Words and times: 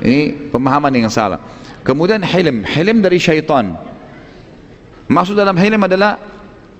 Ini 0.00 0.48
pemahaman 0.48 0.96
yang 0.96 1.12
salah. 1.12 1.36
Kemudian 1.84 2.24
hilm, 2.24 2.64
hilm 2.64 3.04
dari 3.04 3.20
syaitan. 3.20 3.76
Maksud 5.08 5.36
dalam 5.36 5.56
hilm 5.56 5.82
adalah 5.84 6.18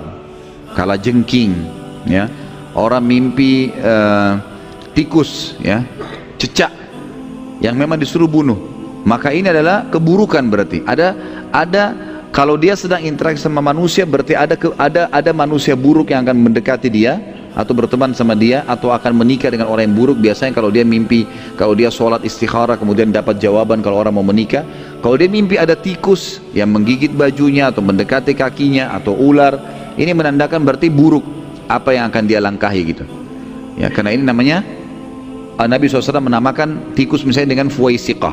kala 0.74 0.98
jengking 0.98 1.54
ya. 2.10 2.26
Orang 2.74 3.06
mimpi 3.06 3.74
e, 3.74 3.94
tikus 4.94 5.58
ya. 5.62 5.86
Cecak 6.40 6.72
yang 7.60 7.76
memang 7.76 8.00
disuruh 8.00 8.28
bunuh. 8.28 8.58
Maka 9.04 9.32
ini 9.32 9.48
adalah 9.48 9.88
keburukan 9.88 10.44
berarti. 10.48 10.84
Ada 10.84 11.16
ada 11.52 12.09
kalau 12.30 12.62
dia 12.62 12.78
sedang 12.78 13.02
interaksi 13.02 13.42
sama 13.42 13.58
manusia 13.58 14.06
berarti 14.06 14.38
ada 14.38 14.54
ada 14.78 15.10
ada 15.10 15.32
manusia 15.34 15.74
buruk 15.74 16.14
yang 16.14 16.22
akan 16.22 16.38
mendekati 16.38 16.86
dia 16.86 17.18
atau 17.58 17.74
berteman 17.74 18.14
sama 18.14 18.38
dia 18.38 18.62
atau 18.70 18.94
akan 18.94 19.18
menikah 19.18 19.50
dengan 19.50 19.66
orang 19.66 19.90
yang 19.90 19.98
buruk. 19.98 20.18
Biasanya 20.22 20.54
kalau 20.54 20.70
dia 20.70 20.86
mimpi 20.86 21.26
kalau 21.58 21.74
dia 21.74 21.90
sholat 21.90 22.22
istikharah 22.22 22.78
kemudian 22.78 23.10
dapat 23.10 23.42
jawaban 23.42 23.82
kalau 23.82 23.98
orang 23.98 24.14
mau 24.14 24.26
menikah. 24.26 24.62
Kalau 25.02 25.18
dia 25.18 25.26
mimpi 25.26 25.58
ada 25.58 25.74
tikus 25.74 26.38
yang 26.54 26.70
menggigit 26.70 27.10
bajunya 27.18 27.74
atau 27.74 27.82
mendekati 27.82 28.38
kakinya 28.38 28.94
atau 28.94 29.18
ular 29.18 29.58
ini 29.98 30.14
menandakan 30.14 30.62
berarti 30.62 30.94
buruk 30.94 31.26
apa 31.66 31.98
yang 31.98 32.14
akan 32.14 32.24
dia 32.30 32.38
langkahi 32.38 32.82
gitu. 32.94 33.06
Ya 33.74 33.90
karena 33.90 34.14
ini 34.14 34.22
namanya 34.22 34.62
Nabi 35.60 35.90
SAW 35.90 36.22
menamakan 36.22 36.94
tikus 36.94 37.26
misalnya 37.26 37.58
dengan 37.58 37.74
fuwaisiqah 37.74 38.32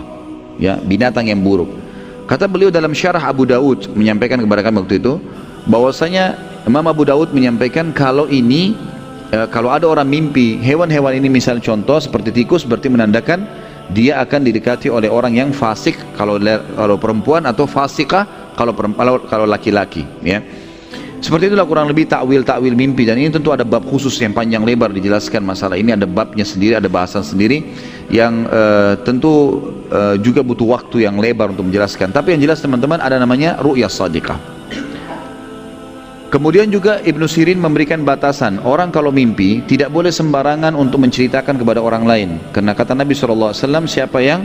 ya 0.61 0.77
binatang 0.85 1.33
yang 1.33 1.41
buruk 1.41 1.86
kata 2.27 2.51
beliau 2.51 2.71
dalam 2.75 2.91
syarah 2.91 3.23
Abu 3.23 3.47
Daud 3.47 3.91
menyampaikan 3.95 4.43
kepada 4.43 4.61
kami 4.67 4.83
waktu 4.83 4.99
itu 4.99 5.23
bahwasanya 5.71 6.39
Imam 6.67 6.83
Abu 6.91 7.07
Daud 7.07 7.31
menyampaikan 7.31 7.95
kalau 7.95 8.27
ini 8.27 8.75
e, 9.31 9.39
kalau 9.55 9.71
ada 9.71 9.87
orang 9.87 10.07
mimpi 10.07 10.59
hewan-hewan 10.59 11.15
ini 11.15 11.31
misal 11.31 11.63
contoh 11.63 12.03
seperti 12.03 12.35
tikus 12.35 12.67
berarti 12.67 12.91
menandakan 12.91 13.47
dia 13.95 14.19
akan 14.19 14.43
didekati 14.43 14.91
oleh 14.91 15.07
orang 15.07 15.39
yang 15.39 15.51
fasik 15.55 15.95
kalau 16.19 16.43
kalau 16.75 16.99
perempuan 16.99 17.47
atau 17.47 17.71
fasikah 17.71 18.27
kalau 18.59 18.75
kalau 18.75 19.23
kalau 19.31 19.47
laki-laki 19.47 20.03
ya 20.27 20.43
seperti 21.17 21.49
itulah 21.49 21.65
kurang 21.65 21.89
lebih 21.89 22.05
takwil 22.05 22.45
takwil 22.45 22.77
mimpi. 22.77 23.09
Dan 23.09 23.17
ini 23.17 23.33
tentu 23.33 23.51
ada 23.51 23.65
bab 23.65 23.83
khusus 23.89 24.13
yang 24.21 24.37
panjang 24.37 24.63
lebar 24.63 24.93
dijelaskan 24.93 25.41
masalah 25.43 25.81
ini. 25.81 25.97
Ada 25.97 26.05
babnya 26.05 26.45
sendiri 26.45 26.77
ada 26.77 26.87
bahasan 26.93 27.25
sendiri 27.25 27.65
yang 28.13 28.45
uh, 28.47 29.01
tentu 29.01 29.63
uh, 29.89 30.15
juga 30.21 30.45
butuh 30.45 30.77
waktu 30.77 31.09
yang 31.09 31.17
lebar 31.17 31.51
untuk 31.51 31.73
menjelaskan. 31.73 32.13
Tapi 32.13 32.37
yang 32.37 32.45
jelas 32.45 32.61
teman-teman 32.61 33.01
ada 33.01 33.17
namanya 33.17 33.57
ru'yah 33.59 33.89
sadiqah. 33.91 34.39
Kemudian 36.27 36.69
juga 36.69 37.01
Ibnu 37.01 37.25
Sirin 37.31 37.57
memberikan 37.57 38.03
batasan. 38.03 38.61
Orang 38.67 38.93
kalau 38.93 39.15
mimpi 39.15 39.63
tidak 39.65 39.95
boleh 39.95 40.11
sembarangan 40.11 40.75
untuk 40.77 41.01
menceritakan 41.01 41.57
kepada 41.57 41.81
orang 41.81 42.05
lain. 42.05 42.31
Karena 42.51 42.75
kata 42.75 42.99
Nabi 42.99 43.15
SAW 43.15 43.55
siapa 43.87 44.21
yang 44.21 44.45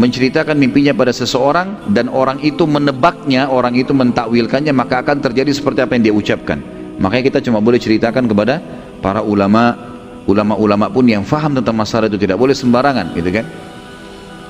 menceritakan 0.00 0.56
mimpinya 0.56 0.96
pada 0.96 1.12
seseorang 1.12 1.92
dan 1.92 2.08
orang 2.08 2.40
itu 2.40 2.64
menebaknya, 2.64 3.52
orang 3.52 3.76
itu 3.76 3.92
mentakwilkannya 3.92 4.72
maka 4.72 5.04
akan 5.04 5.20
terjadi 5.20 5.52
seperti 5.52 5.84
apa 5.84 5.92
yang 6.00 6.04
dia 6.08 6.14
ucapkan. 6.16 6.58
Makanya 6.96 7.24
kita 7.28 7.38
cuma 7.44 7.60
boleh 7.60 7.76
ceritakan 7.76 8.24
kepada 8.24 8.64
para 9.04 9.20
ulama, 9.20 9.76
ulama-ulama 10.24 10.88
pun 10.88 11.04
yang 11.04 11.20
faham 11.20 11.52
tentang 11.52 11.76
masalah 11.76 12.08
itu 12.08 12.16
tidak 12.16 12.40
boleh 12.40 12.56
sembarangan, 12.56 13.12
gitu 13.12 13.28
kan? 13.28 13.44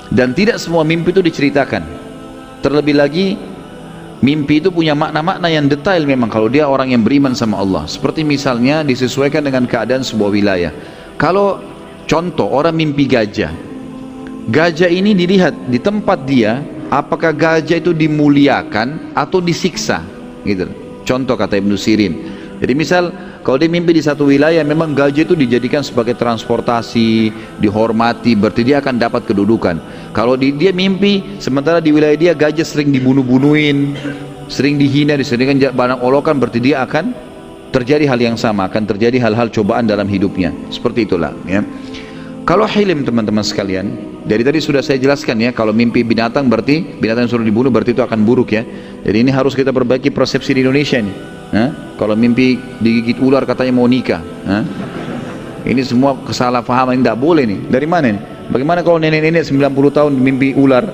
Dan 0.07 0.31
tidak 0.31 0.55
semua 0.55 0.87
mimpi 0.87 1.11
itu 1.11 1.19
diceritakan. 1.19 1.83
Terlebih 2.63 2.95
lagi 2.95 3.25
Mimpi 4.21 4.61
itu 4.61 4.69
punya 4.69 4.93
makna-makna 4.93 5.49
yang 5.49 5.65
detail 5.65 6.05
memang 6.05 6.29
kalau 6.29 6.45
dia 6.45 6.69
orang 6.69 6.93
yang 6.93 7.01
beriman 7.01 7.33
sama 7.33 7.57
Allah. 7.57 7.89
Seperti 7.89 8.21
misalnya 8.21 8.85
disesuaikan 8.85 9.41
dengan 9.41 9.65
keadaan 9.65 10.05
sebuah 10.05 10.29
wilayah. 10.29 10.69
Kalau 11.17 11.57
contoh 12.05 12.45
orang 12.53 12.77
mimpi 12.77 13.09
gajah. 13.09 13.70
Gajah 14.49 14.89
ini 14.89 15.13
dilihat 15.13 15.53
di 15.69 15.77
tempat 15.77 16.25
dia 16.25 16.65
apakah 16.89 17.29
gajah 17.29 17.77
itu 17.77 17.93
dimuliakan 17.93 19.13
atau 19.13 19.37
disiksa 19.37 20.01
gitu. 20.41 20.65
Contoh 21.05 21.37
kata 21.37 21.61
Ibnu 21.61 21.77
Sirin. 21.77 22.13
Jadi 22.61 22.73
misal 22.77 23.09
kalau 23.41 23.57
dia 23.57 23.69
mimpi 23.69 23.97
di 23.97 24.05
satu 24.05 24.29
wilayah 24.29 24.61
memang 24.61 24.93
gajah 24.93 25.25
itu 25.25 25.33
dijadikan 25.33 25.81
sebagai 25.81 26.13
transportasi, 26.13 27.33
dihormati, 27.57 28.37
berarti 28.37 28.61
dia 28.61 28.77
akan 28.77 29.01
dapat 29.01 29.25
kedudukan. 29.25 29.81
Kalau 30.13 30.37
di, 30.37 30.53
dia 30.53 30.69
mimpi 30.69 31.41
sementara 31.41 31.81
di 31.81 31.89
wilayah 31.89 32.13
dia 32.13 32.33
gajah 32.37 32.61
sering 32.61 32.93
dibunuh-bunuhin, 32.93 33.97
sering 34.45 34.77
dihina, 34.77 35.17
disediakan 35.17 35.73
barang 35.73 35.99
olokan, 36.05 36.37
berarti 36.37 36.61
dia 36.61 36.85
akan 36.85 37.17
terjadi 37.73 38.05
hal 38.05 38.21
yang 38.21 38.37
sama, 38.37 38.69
akan 38.69 38.85
terjadi 38.85 39.17
hal-hal 39.17 39.49
cobaan 39.49 39.89
dalam 39.89 40.05
hidupnya. 40.05 40.53
Seperti 40.69 41.09
itulah 41.09 41.33
ya. 41.49 41.65
Kalau 42.45 42.69
hilim 42.69 43.01
teman-teman 43.01 43.41
sekalian, 43.41 44.10
dari 44.21 44.45
tadi 44.45 44.61
sudah 44.61 44.85
saya 44.85 45.01
jelaskan 45.01 45.41
ya, 45.41 45.49
kalau 45.49 45.73
mimpi 45.73 46.05
binatang 46.05 46.45
berarti 46.45 47.01
binatang 47.01 47.25
yang 47.25 47.31
suruh 47.33 47.47
dibunuh 47.47 47.73
berarti 47.73 47.97
itu 47.97 48.05
akan 48.05 48.21
buruk 48.21 48.53
ya. 48.53 48.61
Jadi 49.01 49.17
ini 49.17 49.31
harus 49.33 49.57
kita 49.57 49.73
perbaiki 49.73 50.13
persepsi 50.13 50.53
di 50.53 50.61
Indonesia 50.61 51.01
nih. 51.01 51.15
Kalau 51.97 52.15
mimpi 52.15 52.55
digigit 52.79 53.17
ular 53.19 53.43
katanya 53.49 53.73
mau 53.75 53.89
nikah. 53.89 54.21
Ini 55.61 55.81
semua 55.85 56.17
kesalahpahaman 56.21 57.01
tidak 57.01 57.17
boleh 57.17 57.45
nih. 57.49 57.59
Dari 57.69 57.87
mana 57.89 58.07
nih? 58.09 58.21
Bagaimana 58.49 58.79
kalau 58.85 58.97
nenek-nenek 59.01 59.45
90 59.45 59.97
tahun 59.97 60.11
mimpi 60.17 60.53
ular? 60.57 60.85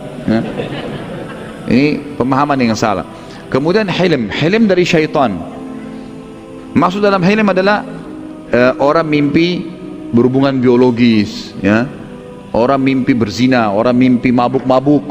Ini 1.68 2.16
pemahaman 2.16 2.58
yang 2.64 2.80
salah. 2.80 3.04
Kemudian 3.52 3.88
hilm, 3.92 4.32
hilm 4.32 4.68
dari 4.68 4.84
syaitan. 4.88 5.36
Maksud 6.76 7.04
dalam 7.04 7.24
hilm 7.24 7.48
adalah 7.48 7.84
uh, 8.52 8.74
orang 8.80 9.08
mimpi 9.08 9.68
berhubungan 10.12 10.60
biologis, 10.60 11.56
ya. 11.60 11.88
Orang 12.56 12.82
mimpi 12.82 13.14
berzina, 13.14 13.70
orang 13.70 13.96
mimpi 13.96 14.32
mabuk-mabuk, 14.32 15.04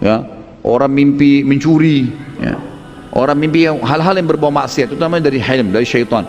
ya. 0.00 0.22
Orang 0.62 0.94
mimpi 0.94 1.42
mencuri, 1.42 2.06
ya 2.38 2.54
Orang 3.12 3.44
mimpi 3.44 3.68
hal-hal 3.68 4.16
yang 4.16 4.24
berbau 4.24 4.48
maksiat 4.48 4.96
namanya 4.96 5.28
dari 5.28 5.36
hilm, 5.36 5.68
dari 5.68 5.84
syaitan. 5.84 6.24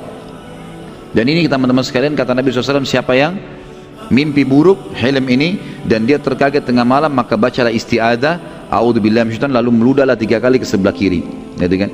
Dan 1.15 1.31
ini 1.31 1.47
teman-teman 1.47 1.79
sekalian 1.79 2.11
kata 2.11 2.35
Nabi 2.35 2.51
SAW 2.51 2.83
siapa 2.83 3.15
yang 3.15 3.39
mimpi 4.11 4.43
buruk 4.43 4.91
hilm 4.99 5.23
ini 5.31 5.79
dan 5.87 6.03
dia 6.03 6.19
terkaget 6.19 6.67
tengah 6.67 6.83
malam 6.83 7.15
maka 7.15 7.39
bacalah 7.39 7.71
istiadah 7.71 8.67
a'udzubillahi 8.67 9.31
minasyaitan 9.31 9.55
lalu 9.55 9.71
meludahlah 9.71 10.19
tiga 10.19 10.43
kali 10.43 10.59
ke 10.59 10.67
sebelah 10.67 10.91
kiri 10.91 11.23
kan 11.55 11.91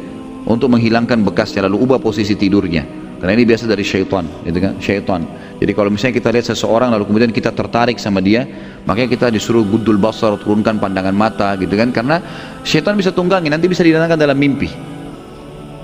untuk 0.50 0.74
menghilangkan 0.74 1.22
bekasnya 1.22 1.70
lalu 1.70 1.86
ubah 1.86 2.02
posisi 2.02 2.34
tidurnya 2.34 2.88
karena 3.20 3.36
ini 3.36 3.44
biasa 3.44 3.68
dari 3.68 3.84
syaitan 3.84 4.24
gitu 4.48 4.60
kan? 4.64 4.74
Syaitan. 4.80 5.22
Jadi 5.60 5.72
kalau 5.76 5.92
misalnya 5.92 6.16
kita 6.24 6.32
lihat 6.32 6.46
seseorang 6.48 6.96
lalu 6.96 7.04
kemudian 7.04 7.32
kita 7.36 7.52
tertarik 7.52 8.00
sama 8.00 8.24
dia 8.24 8.48
makanya 8.88 9.12
kita 9.12 9.28
disuruh 9.28 9.68
gudul 9.68 10.00
basar 10.00 10.40
turunkan 10.40 10.80
pandangan 10.80 11.12
mata 11.12 11.52
gitu 11.60 11.76
kan? 11.76 11.92
Karena 11.92 12.24
syaitan 12.64 12.96
bisa 12.96 13.12
tunggangi 13.12 13.52
nanti 13.52 13.68
bisa 13.68 13.84
didatangkan 13.84 14.16
dalam 14.16 14.40
mimpi. 14.40 14.72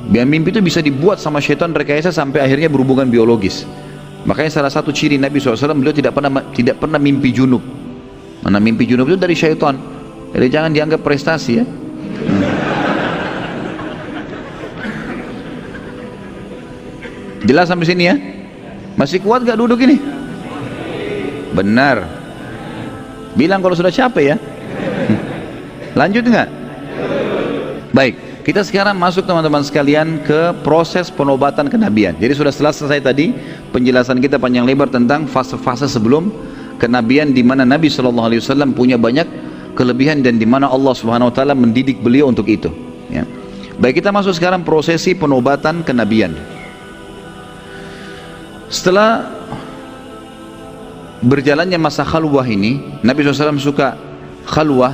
Biar 0.07 0.23
mimpi 0.23 0.55
itu 0.55 0.63
bisa 0.63 0.79
dibuat 0.79 1.19
sama 1.19 1.43
syaitan 1.43 1.75
rekayasa 1.75 2.15
sampai 2.15 2.39
akhirnya 2.39 2.71
berhubungan 2.71 3.11
biologis. 3.11 3.67
Makanya 4.23 4.63
salah 4.63 4.71
satu 4.71 4.95
ciri 4.95 5.19
Nabi 5.19 5.37
SAW 5.37 5.75
beliau 5.75 5.91
tidak 5.91 6.15
pernah 6.15 6.31
tidak 6.55 6.79
pernah 6.79 6.97
mimpi 6.97 7.35
junub. 7.35 7.61
Mana 8.47 8.63
mimpi 8.63 8.87
junub 8.87 9.11
itu 9.11 9.19
dari 9.19 9.35
syaitan. 9.35 9.75
Jadi 10.31 10.47
jangan 10.47 10.71
dianggap 10.71 11.03
prestasi 11.03 11.51
ya 11.59 11.65
Jelas 17.45 17.69
sampai 17.69 17.85
sini 17.85 18.03
ya? 18.09 18.15
Masih 18.97 19.21
kuat 19.21 19.45
gak 19.45 19.57
duduk 19.57 19.77
ini? 19.85 20.01
Benar. 21.53 22.03
Bilang 23.37 23.61
kalau 23.61 23.77
sudah 23.77 23.93
capek 23.93 24.35
ya. 24.35 24.37
Lanjut 25.99 26.25
nggak? 26.25 26.49
Baik. 27.95 28.15
kita 28.45 28.61
sekarang 28.61 28.93
masuk 29.01 29.25
teman-teman 29.25 29.65
sekalian 29.65 30.21
ke 30.21 30.53
proses 30.61 31.09
penobatan 31.09 31.65
kenabian. 31.65 32.13
Jadi 32.13 32.33
sudah 32.37 32.53
selesai 32.53 33.01
tadi 33.01 33.33
penjelasan 33.73 34.21
kita 34.21 34.37
panjang 34.37 34.69
lebar 34.69 34.85
tentang 34.85 35.25
fase-fase 35.25 35.89
sebelum 35.89 36.29
kenabian 36.77 37.33
di 37.33 37.41
mana 37.41 37.65
Nabi 37.65 37.89
Shallallahu 37.89 38.29
Alaihi 38.29 38.41
Wasallam 38.45 38.77
punya 38.77 39.01
banyak 39.01 39.25
kelebihan 39.73 40.21
dan 40.21 40.37
di 40.37 40.45
mana 40.45 40.69
Allah 40.69 40.93
Subhanahu 40.93 41.33
Wa 41.33 41.41
Taala 41.41 41.57
mendidik 41.57 42.05
beliau 42.05 42.29
untuk 42.29 42.45
itu. 42.45 42.69
Ya. 43.09 43.25
Baik 43.81 44.05
kita 44.05 44.13
masuk 44.13 44.37
sekarang 44.37 44.61
prosesi 44.61 45.17
penobatan 45.17 45.81
kenabian. 45.81 46.37
Setelah 48.69 49.29
berjalannya 51.21 51.77
masa 51.77 52.01
khalwah 52.01 52.45
ini, 52.45 53.01
Nabi 53.05 53.25
SAW 53.25 53.61
suka 53.61 53.97
khalwah. 54.45 54.93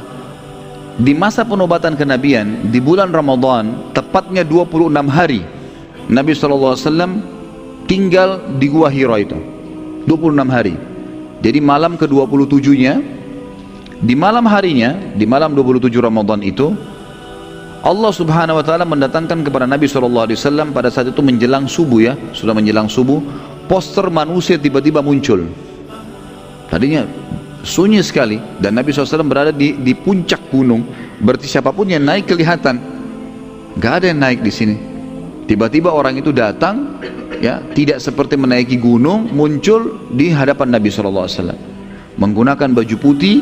Di 1.02 1.16
masa 1.16 1.48
penobatan 1.48 1.96
kenabian 1.96 2.68
di 2.68 2.84
bulan 2.84 3.16
Ramadan 3.16 3.96
tepatnya 3.96 4.44
26 4.44 4.92
hari 5.08 5.42
Nabi 6.12 6.36
SAW 6.36 6.76
tinggal 7.88 8.44
di 8.60 8.68
gua 8.68 8.92
Hira 8.92 9.18
itu. 9.24 9.40
26 10.06 10.52
hari. 10.52 10.76
Jadi 11.42 11.60
malam 11.64 11.96
ke-27 11.98 12.68
nya 12.78 13.02
di 14.02 14.14
malam 14.18 14.46
harinya 14.50 14.98
di 15.16 15.26
malam 15.30 15.54
27 15.54 15.94
Ramadan 16.02 16.42
itu 16.42 16.74
Allah 17.82 18.14
subhanahu 18.14 18.62
wa 18.62 18.66
ta'ala 18.66 18.86
mendatangkan 18.86 19.42
kepada 19.42 19.66
Nabi 19.66 19.90
SAW 19.90 20.30
pada 20.70 20.94
saat 20.94 21.10
itu 21.10 21.22
menjelang 21.26 21.66
subuh 21.66 22.00
ya 22.02 22.14
sudah 22.30 22.54
menjelang 22.54 22.86
subuh 22.86 23.22
poster 23.72 24.12
manusia 24.12 24.60
tiba-tiba 24.60 25.00
muncul. 25.00 25.48
Tadinya 26.68 27.08
sunyi 27.64 28.04
sekali 28.04 28.36
dan 28.60 28.76
Nabi 28.76 28.92
SAW 28.92 29.24
berada 29.24 29.56
di, 29.56 29.80
di 29.80 29.96
puncak 29.96 30.52
gunung. 30.52 30.84
Berarti 31.24 31.48
siapa 31.48 31.72
pun 31.72 31.88
yang 31.88 32.04
naik 32.04 32.28
kelihatan. 32.28 32.76
Gak 33.80 34.04
ada 34.04 34.12
yang 34.12 34.20
naik 34.20 34.44
di 34.44 34.52
sini. 34.52 34.76
Tiba-tiba 35.48 35.96
orang 35.96 36.20
itu 36.20 36.36
datang 36.36 37.00
ya 37.40 37.64
tidak 37.72 38.04
seperti 38.04 38.36
menaiki 38.36 38.76
gunung 38.76 39.32
muncul 39.32 40.12
di 40.12 40.30
hadapan 40.30 40.78
Nabi 40.78 40.94
SAW 40.94 41.28
menggunakan 42.16 42.70
baju 42.72 42.96
putih 43.02 43.42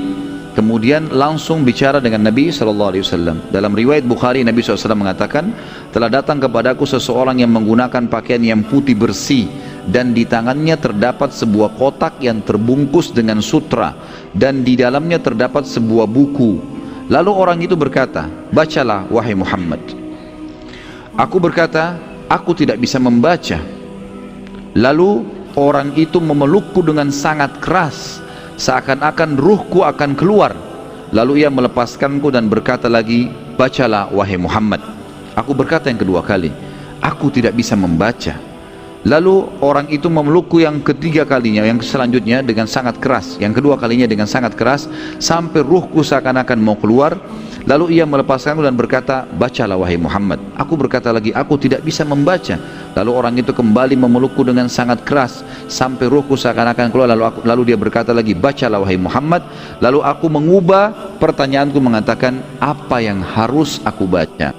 kemudian 0.55 1.11
langsung 1.11 1.67
bicara 1.67 1.99
dengan 1.99 2.25
Nabi 2.31 2.49
SAW 2.49 3.51
dalam 3.51 3.71
riwayat 3.75 4.07
Bukhari 4.07 4.41
Nabi 4.41 4.63
SAW 4.63 4.95
mengatakan 4.95 5.51
telah 5.91 6.07
datang 6.07 6.39
kepadaku 6.39 6.87
seseorang 6.87 7.43
yang 7.43 7.51
menggunakan 7.51 8.07
pakaian 8.07 8.41
yang 8.41 8.63
putih 8.65 8.95
bersih 8.95 9.45
dan 9.89 10.13
di 10.13 10.23
tangannya 10.23 10.77
terdapat 10.77 11.33
sebuah 11.33 11.73
kotak 11.75 12.21
yang 12.21 12.45
terbungkus 12.45 13.09
dengan 13.09 13.41
sutra 13.41 13.97
dan 14.37 14.61
di 14.61 14.77
dalamnya 14.77 15.17
terdapat 15.17 15.65
sebuah 15.65 16.05
buku. 16.05 16.61
Lalu 17.09 17.31
orang 17.33 17.59
itu 17.65 17.73
berkata 17.73 18.29
bacalah 18.53 19.09
wahai 19.09 19.33
Muhammad. 19.33 19.81
Aku 21.17 21.41
berkata 21.41 21.97
aku 22.29 22.53
tidak 22.53 22.77
bisa 22.77 23.01
membaca. 23.01 23.57
Lalu 24.77 25.25
orang 25.57 25.97
itu 25.97 26.21
memelukku 26.21 26.85
dengan 26.85 27.09
sangat 27.09 27.57
keras 27.57 28.21
seakan-akan 28.61 29.41
ruhku 29.41 29.81
akan 29.81 30.13
keluar. 30.13 30.53
Lalu 31.09 31.41
ia 31.41 31.49
melepaskanku 31.49 32.29
dan 32.29 32.45
berkata 32.45 32.85
lagi 32.85 33.33
bacalah 33.57 34.13
wahai 34.13 34.37
Muhammad. 34.37 34.85
Aku 35.33 35.57
berkata 35.57 35.89
yang 35.89 35.97
kedua 35.97 36.21
kali 36.21 36.53
aku 37.01 37.33
tidak 37.33 37.57
bisa 37.57 37.73
membaca 37.73 38.37
Lalu 39.07 39.47
orang 39.63 39.87
itu 39.87 40.11
memelukku 40.11 40.59
yang 40.59 40.83
ketiga 40.83 41.23
kalinya, 41.23 41.63
yang 41.63 41.79
selanjutnya 41.79 42.43
dengan 42.43 42.67
sangat 42.67 42.99
keras, 42.99 43.39
yang 43.39 43.55
kedua 43.55 43.79
kalinya 43.79 44.03
dengan 44.03 44.27
sangat 44.27 44.59
keras, 44.59 44.91
sampai 45.23 45.63
ruhku 45.63 46.03
seakan-akan 46.03 46.59
mau 46.59 46.75
keluar. 46.75 47.15
Lalu 47.63 47.99
ia 47.99 48.03
melepaskanku 48.07 48.59
dan 48.59 48.73
berkata, 48.75 49.23
bacalah 49.39 49.77
wahai 49.77 49.95
Muhammad. 49.99 50.41
Aku 50.57 50.73
berkata 50.75 51.13
lagi, 51.15 51.29
aku 51.31 51.55
tidak 51.59 51.85
bisa 51.85 52.01
membaca. 52.03 52.57
Lalu 52.97 53.11
orang 53.13 53.35
itu 53.39 53.51
kembali 53.55 53.93
memelukku 53.99 54.41
dengan 54.43 54.67
sangat 54.67 55.05
keras, 55.07 55.45
sampai 55.71 56.09
ruhku 56.09 56.33
seakan-akan 56.33 56.89
keluar. 56.89 57.07
Lalu, 57.13 57.23
aku, 57.29 57.39
lalu 57.45 57.61
dia 57.71 57.77
berkata 57.77 58.11
lagi, 58.11 58.33
bacalah 58.33 58.83
wahai 58.83 58.97
Muhammad. 58.97 59.45
Lalu 59.79 59.99
aku 60.01 60.27
mengubah 60.27 61.15
pertanyaanku 61.21 61.77
mengatakan, 61.77 62.41
apa 62.57 62.99
yang 63.05 63.21
harus 63.21 63.79
aku 63.85 64.07
baca? 64.09 64.55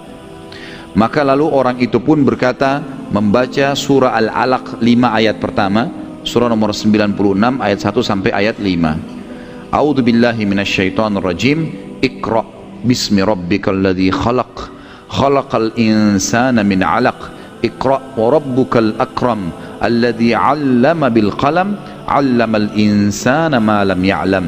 Maka 0.94 1.20
lalu 1.22 1.46
orang 1.50 1.78
itu 1.82 1.98
pun 1.98 2.22
berkata 2.22 2.99
membaca 3.10 3.74
surah 3.74 4.14
Al-Alaq 4.14 4.78
5 4.78 5.18
ayat 5.18 5.36
pertama, 5.42 5.90
surah 6.22 6.46
nomor 6.46 6.70
96 6.70 7.14
ayat 7.60 7.78
1 7.82 8.00
sampai 8.00 8.30
ayat 8.30 8.56
5. 8.56 9.74
A'udzu 9.74 10.02
billahi 10.02 10.42
minasyaitonir 10.46 11.22
rajim. 11.22 11.58
Iqra 12.00 12.42
bismi 12.82 13.20
rabbikal 13.20 13.76
ladzi 13.76 14.08
khalaq. 14.10 14.72
Khalaqal 15.10 15.74
insana 15.76 16.62
min 16.62 16.80
'alaq. 16.80 17.36
Iqra 17.60 18.16
wa 18.16 18.26
rabbukal 18.32 18.96
akram 18.96 19.52
alladzi 19.82 20.32
'allama 20.32 21.12
bil 21.12 21.34
qalam 21.36 21.76
'allamal 22.08 22.72
insana 22.78 23.60
ma 23.60 23.84
lam 23.84 24.00
ya'lam. 24.00 24.46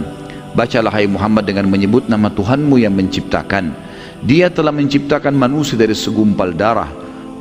Bacalah 0.56 0.92
hai 0.92 1.08
Muhammad 1.08 1.44
dengan 1.48 1.68
menyebut 1.68 2.08
nama 2.08 2.28
Tuhanmu 2.28 2.76
yang 2.80 2.92
menciptakan 2.92 3.92
dia 4.22 4.46
telah 4.46 4.70
menciptakan 4.70 5.34
manusia 5.34 5.74
dari 5.74 5.98
segumpal 5.98 6.54
darah. 6.54 6.86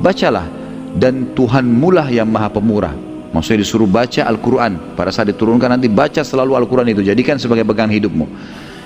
Bacalah 0.02 0.61
dan 0.96 1.32
Tuhanmu 1.36 1.88
lah 1.92 2.08
yang 2.08 2.28
maha 2.28 2.52
pemurah. 2.52 2.94
Maksudnya 3.32 3.64
disuruh 3.64 3.88
baca 3.88 4.28
Al-Quran. 4.28 4.92
Pada 4.92 5.08
saat 5.08 5.32
diturunkan 5.32 5.72
nanti 5.72 5.88
baca 5.88 6.20
selalu 6.20 6.52
Al-Quran 6.52 6.92
itu. 6.92 7.00
Jadikan 7.00 7.40
sebagai 7.40 7.64
pegang 7.64 7.88
hidupmu. 7.88 8.28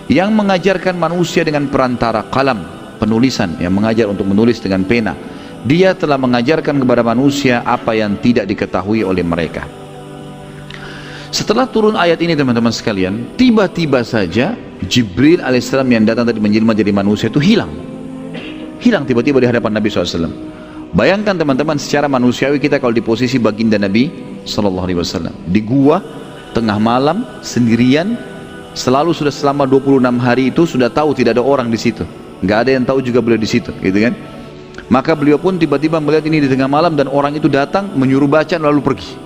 Yang 0.07 0.31
mengajarkan 0.39 0.95
manusia 0.95 1.43
dengan 1.43 1.67
perantara 1.67 2.23
kalam, 2.31 2.63
penulisan. 3.03 3.59
Yang 3.59 3.75
mengajar 3.75 4.07
untuk 4.07 4.23
menulis 4.23 4.63
dengan 4.63 4.87
pena. 4.87 5.19
Dia 5.67 5.99
telah 5.99 6.15
mengajarkan 6.15 6.79
kepada 6.79 7.03
manusia 7.03 7.67
apa 7.67 7.99
yang 7.99 8.15
tidak 8.23 8.47
diketahui 8.47 9.03
oleh 9.03 9.27
mereka. 9.27 9.67
Setelah 11.35 11.67
turun 11.67 11.99
ayat 11.99 12.23
ini 12.23 12.39
teman-teman 12.39 12.71
sekalian, 12.71 13.35
tiba-tiba 13.35 14.07
saja 14.07 14.55
Jibril 14.85 15.41
alaihissalam 15.41 15.89
yang 15.89 16.05
datang 16.05 16.29
tadi 16.29 16.37
menjelma 16.37 16.77
jadi 16.77 16.93
manusia 16.93 17.33
itu 17.33 17.41
hilang 17.41 17.73
hilang 18.77 19.09
tiba-tiba 19.09 19.41
di 19.41 19.49
hadapan 19.49 19.81
Nabi 19.81 19.89
SAW 19.89 20.29
bayangkan 20.95 21.35
teman-teman 21.35 21.81
secara 21.81 22.07
manusiawi 22.07 22.61
kita 22.63 22.79
kalau 22.79 22.95
di 22.95 23.03
posisi 23.03 23.41
baginda 23.41 23.81
Nabi 23.81 24.11
SAW 24.47 24.87
di 25.49 25.61
gua 25.65 25.99
tengah 26.55 26.79
malam 26.79 27.43
sendirian 27.43 28.15
selalu 28.77 29.17
sudah 29.17 29.33
selama 29.33 29.65
26 29.65 30.05
hari 30.21 30.53
itu 30.53 30.69
sudah 30.69 30.93
tahu 30.93 31.17
tidak 31.17 31.41
ada 31.41 31.43
orang 31.43 31.73
di 31.73 31.81
situ. 31.81 32.05
Nggak 32.45 32.59
ada 32.69 32.71
yang 32.77 32.85
tahu 32.85 33.01
juga 33.01 33.25
beliau 33.25 33.41
di 33.41 33.49
situ 33.49 33.73
gitu 33.81 33.99
kan? 33.99 34.13
Maka 34.87 35.19
beliau 35.19 35.41
pun 35.41 35.59
tiba-tiba 35.59 35.99
melihat 35.99 36.29
ini 36.31 36.45
di 36.45 36.49
tengah 36.53 36.71
malam 36.71 36.95
dan 36.95 37.11
orang 37.11 37.35
itu 37.35 37.51
datang 37.51 37.91
menyuruh 37.97 38.31
baca 38.31 38.55
lalu 38.61 38.85
pergi. 38.85 39.19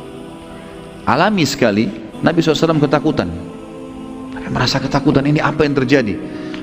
Alami 1.05 1.45
sekali 1.45 1.91
Nabi 2.23 2.39
SAW 2.41 2.81
ketakutan. 2.81 3.29
Merasa 4.51 4.83
ketakutan 4.83 5.27
ini 5.27 5.39
apa 5.39 5.63
yang 5.63 5.77
terjadi? 5.79 6.15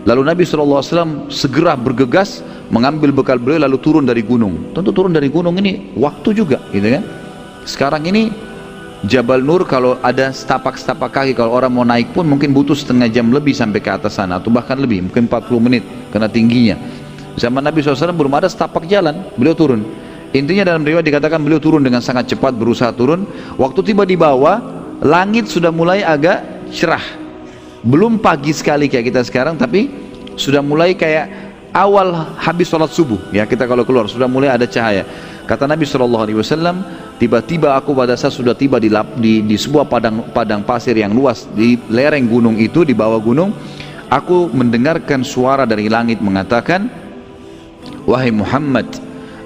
Lalu 0.07 0.21
Nabi 0.23 0.43
SAW 0.47 1.27
segera 1.27 1.75
bergegas 1.75 2.39
mengambil 2.69 3.15
bekal 3.15 3.39
beliau 3.39 3.63
lalu 3.63 3.77
turun 3.79 4.03
dari 4.03 4.23
gunung. 4.23 4.75
Tentu 4.75 4.91
turun 4.91 5.15
dari 5.15 5.31
gunung 5.31 5.55
ini 5.59 5.95
waktu 5.95 6.35
juga 6.35 6.59
gitu 6.75 6.87
kan? 6.87 7.03
Sekarang 7.67 8.03
ini 8.07 8.31
Jabal 9.05 9.45
Nur 9.45 9.61
kalau 9.69 10.01
ada 10.01 10.33
setapak-setapak 10.33 11.13
kaki 11.13 11.31
kalau 11.37 11.53
orang 11.53 11.69
mau 11.69 11.85
naik 11.85 12.17
pun 12.17 12.25
mungkin 12.25 12.49
butuh 12.49 12.73
setengah 12.73 13.05
jam 13.13 13.29
lebih 13.29 13.53
sampai 13.53 13.77
ke 13.77 13.93
atas 13.93 14.17
sana 14.17 14.41
atau 14.41 14.49
bahkan 14.49 14.73
lebih 14.73 15.05
mungkin 15.05 15.29
40 15.29 15.61
menit 15.61 15.83
karena 16.09 16.25
tingginya. 16.25 16.75
Zaman 17.37 17.61
Nabi 17.61 17.85
SAW 17.85 18.17
belum 18.17 18.33
ada 18.33 18.49
setapak 18.49 18.89
jalan 18.89 19.21
beliau 19.37 19.53
turun. 19.53 19.85
Intinya 20.33 20.65
dalam 20.65 20.81
riwayat 20.81 21.05
dikatakan 21.05 21.39
beliau 21.39 21.61
turun 21.61 21.85
dengan 21.85 22.01
sangat 22.01 22.33
cepat 22.33 22.57
berusaha 22.57 22.89
turun. 22.91 23.29
Waktu 23.55 23.79
tiba 23.85 24.03
di 24.03 24.17
bawah 24.17 24.59
langit 25.05 25.45
sudah 25.45 25.69
mulai 25.69 26.01
agak 26.01 26.41
cerah. 26.73 27.03
Belum 27.85 28.17
pagi 28.17 28.51
sekali 28.51 28.89
kayak 28.89 29.13
kita 29.13 29.21
sekarang 29.21 29.55
tapi 29.61 29.87
sudah 30.35 30.65
mulai 30.65 30.97
kayak 30.97 31.46
awal 31.77 32.33
habis 32.41 32.65
sholat 32.65 32.89
subuh 32.89 33.21
ya 33.29 33.45
kita 33.45 33.69
kalau 33.69 33.85
keluar 33.85 34.09
sudah 34.09 34.25
mulai 34.25 34.49
ada 34.49 34.65
cahaya 34.65 35.05
kata 35.45 35.69
Nabi 35.69 35.85
SAW 35.85 36.25
tiba-tiba 37.21 37.77
aku 37.77 37.93
pada 37.93 38.17
saat 38.17 38.33
sudah 38.33 38.57
tiba 38.57 38.81
di, 38.81 38.89
di, 39.21 39.45
di 39.45 39.55
sebuah 39.55 39.85
padang, 39.85 40.33
padang 40.33 40.65
pasir 40.65 40.97
yang 40.97 41.13
luas 41.13 41.45
di 41.53 41.77
lereng 41.93 42.25
gunung 42.25 42.57
itu 42.57 42.81
di 42.81 42.97
bawah 42.97 43.21
gunung 43.21 43.53
aku 44.09 44.49
mendengarkan 44.49 45.21
suara 45.21 45.69
dari 45.69 45.85
langit 45.85 46.17
mengatakan 46.17 46.89
wahai 48.09 48.33
Muhammad 48.33 48.89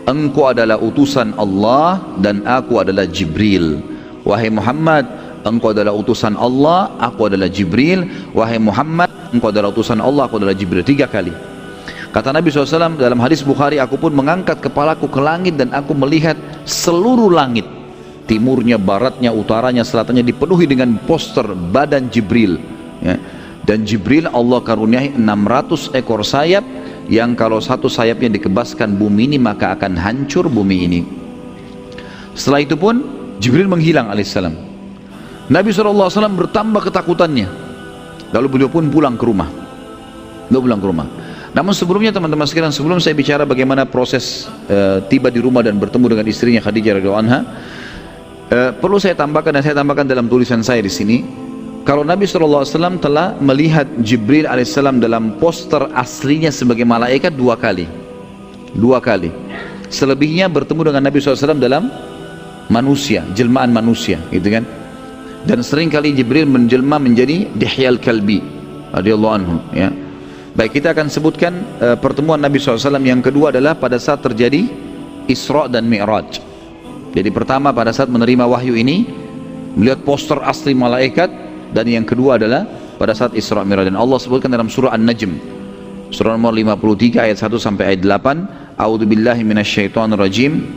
engkau 0.08 0.56
adalah 0.56 0.80
utusan 0.80 1.36
Allah 1.36 2.00
dan 2.24 2.48
aku 2.48 2.80
adalah 2.80 3.04
Jibril 3.04 3.84
wahai 4.24 4.48
Muhammad 4.48 5.20
engkau 5.42 5.74
adalah 5.74 5.94
utusan 5.98 6.38
Allah, 6.38 6.94
aku 7.02 7.26
adalah 7.26 7.50
Jibril, 7.50 8.06
wahai 8.34 8.62
Muhammad, 8.62 9.10
engkau 9.34 9.50
adalah 9.50 9.74
utusan 9.74 9.98
Allah, 9.98 10.30
aku 10.30 10.38
adalah 10.38 10.54
Jibril. 10.54 10.86
Tiga 10.86 11.10
kali. 11.10 11.34
Kata 12.12 12.36
Nabi 12.36 12.52
SAW 12.52 13.00
dalam 13.00 13.24
hadis 13.24 13.40
Bukhari, 13.40 13.80
aku 13.80 13.96
pun 13.96 14.12
mengangkat 14.12 14.60
kepalaku 14.60 15.08
ke 15.08 15.24
langit 15.24 15.56
dan 15.56 15.72
aku 15.72 15.96
melihat 15.96 16.36
seluruh 16.68 17.32
langit. 17.32 17.64
Timurnya, 18.28 18.76
baratnya, 18.76 19.32
utaranya, 19.32 19.88
selatannya 19.88 20.24
dipenuhi 20.28 20.68
dengan 20.68 21.00
poster 21.08 21.48
badan 21.56 22.12
Jibril. 22.12 22.60
Ya. 23.00 23.16
Dan 23.64 23.88
Jibril 23.88 24.28
Allah 24.28 24.60
karuniai 24.60 25.16
600 25.16 25.96
ekor 25.96 26.28
sayap 26.28 26.68
yang 27.08 27.32
kalau 27.32 27.64
satu 27.64 27.88
sayapnya 27.88 28.28
dikebaskan 28.36 29.00
bumi 29.00 29.32
ini 29.32 29.38
maka 29.40 29.72
akan 29.80 29.96
hancur 29.96 30.52
bumi 30.52 30.78
ini. 30.84 31.02
Setelah 32.36 32.68
itu 32.68 32.76
pun 32.76 33.04
Jibril 33.40 33.72
menghilang 33.72 34.12
alaihissalam. 34.12 34.56
Nabi 35.48 35.72
SAW 35.72 36.12
bertambah 36.12 36.92
ketakutannya. 36.92 37.48
Lalu 38.32 38.48
beliau 38.48 38.70
pun 38.72 38.88
pulang 38.88 39.16
ke 39.20 39.24
rumah. 39.28 39.48
Beliau 40.48 40.64
pulang 40.64 40.80
ke 40.80 40.88
rumah. 40.88 41.08
Namun 41.52 41.76
sebelumnya 41.76 42.16
teman-teman 42.16 42.48
sekalian, 42.48 42.72
sebelum 42.72 43.04
saya 43.04 43.12
bicara 43.12 43.44
bagaimana 43.44 43.84
proses 43.84 44.48
uh, 44.72 45.04
tiba 45.12 45.28
di 45.28 45.44
rumah 45.44 45.60
dan 45.60 45.76
bertemu 45.76 46.16
dengan 46.16 46.26
istrinya 46.32 46.64
Khadijah 46.64 47.04
radhiyallahu 47.04 47.24
anha, 47.28 47.40
uh, 48.48 48.72
perlu 48.80 48.96
saya 49.04 49.20
tambahkan 49.20 49.60
dan 49.60 49.62
saya 49.64 49.76
tambahkan 49.76 50.08
dalam 50.08 50.32
tulisan 50.32 50.64
saya 50.64 50.80
di 50.80 50.88
sini, 50.88 51.28
kalau 51.84 52.08
Nabi 52.08 52.24
SAW 52.24 52.64
telah 53.04 53.36
melihat 53.44 53.84
Jibril 54.00 54.48
AS 54.48 54.80
dalam 54.80 55.36
poster 55.44 55.92
aslinya 55.92 56.56
sebagai 56.56 56.88
malaikat 56.88 57.36
dua 57.36 57.60
kali, 57.60 57.84
dua 58.72 59.04
kali. 59.04 59.34
Selebihnya 59.92 60.48
bertemu 60.48 60.88
dengan 60.88 61.04
Nabi 61.04 61.20
SAW 61.20 61.60
dalam 61.60 61.92
manusia, 62.72 63.28
jelmaan 63.36 63.76
manusia, 63.76 64.24
gitu 64.32 64.56
kan? 64.56 64.64
Dan 65.44 65.66
sering 65.68 65.92
kali 65.92 66.16
Jibril 66.16 66.48
menjelma 66.48 66.96
menjadi 66.96 67.50
Dihyal 67.60 68.00
Kalbi, 68.00 68.40
radhiyallahu 68.96 69.34
anhu, 69.36 69.60
ya. 69.76 69.92
Baik 70.52 70.84
kita 70.84 70.92
akan 70.92 71.08
sebutkan 71.08 71.54
uh, 71.80 71.96
pertemuan 71.96 72.36
Nabi 72.36 72.60
SAW 72.60 73.00
yang 73.00 73.24
kedua 73.24 73.56
adalah 73.56 73.72
pada 73.80 73.96
saat 73.96 74.20
terjadi 74.20 74.68
Isra 75.32 75.72
dan 75.72 75.88
Mi'raj. 75.88 76.44
Jadi 77.16 77.30
pertama 77.32 77.72
pada 77.72 77.96
saat 77.96 78.12
menerima 78.12 78.44
wahyu 78.44 78.76
ini 78.76 79.08
melihat 79.80 80.04
poster 80.04 80.44
asli 80.44 80.76
malaikat 80.76 81.32
dan 81.72 81.88
yang 81.88 82.04
kedua 82.04 82.36
adalah 82.36 82.68
pada 83.00 83.16
saat 83.16 83.32
Isra 83.32 83.64
Mi'raj. 83.64 83.88
Dan 83.88 83.96
Allah 83.96 84.20
sebutkan 84.20 84.52
dalam 84.52 84.68
surah 84.68 84.92
An-Najm 84.92 85.62
surah 86.12 86.36
nomor 86.36 86.52
53 86.52 87.24
ayat 87.32 87.40
1 87.40 87.56
sampai 87.56 87.96
ayat 87.96 88.04
8 88.04 88.76
A'udzu 88.76 89.08
billahi 89.08 89.48
minasyaitonir 89.48 90.20
rajim. 90.20 90.68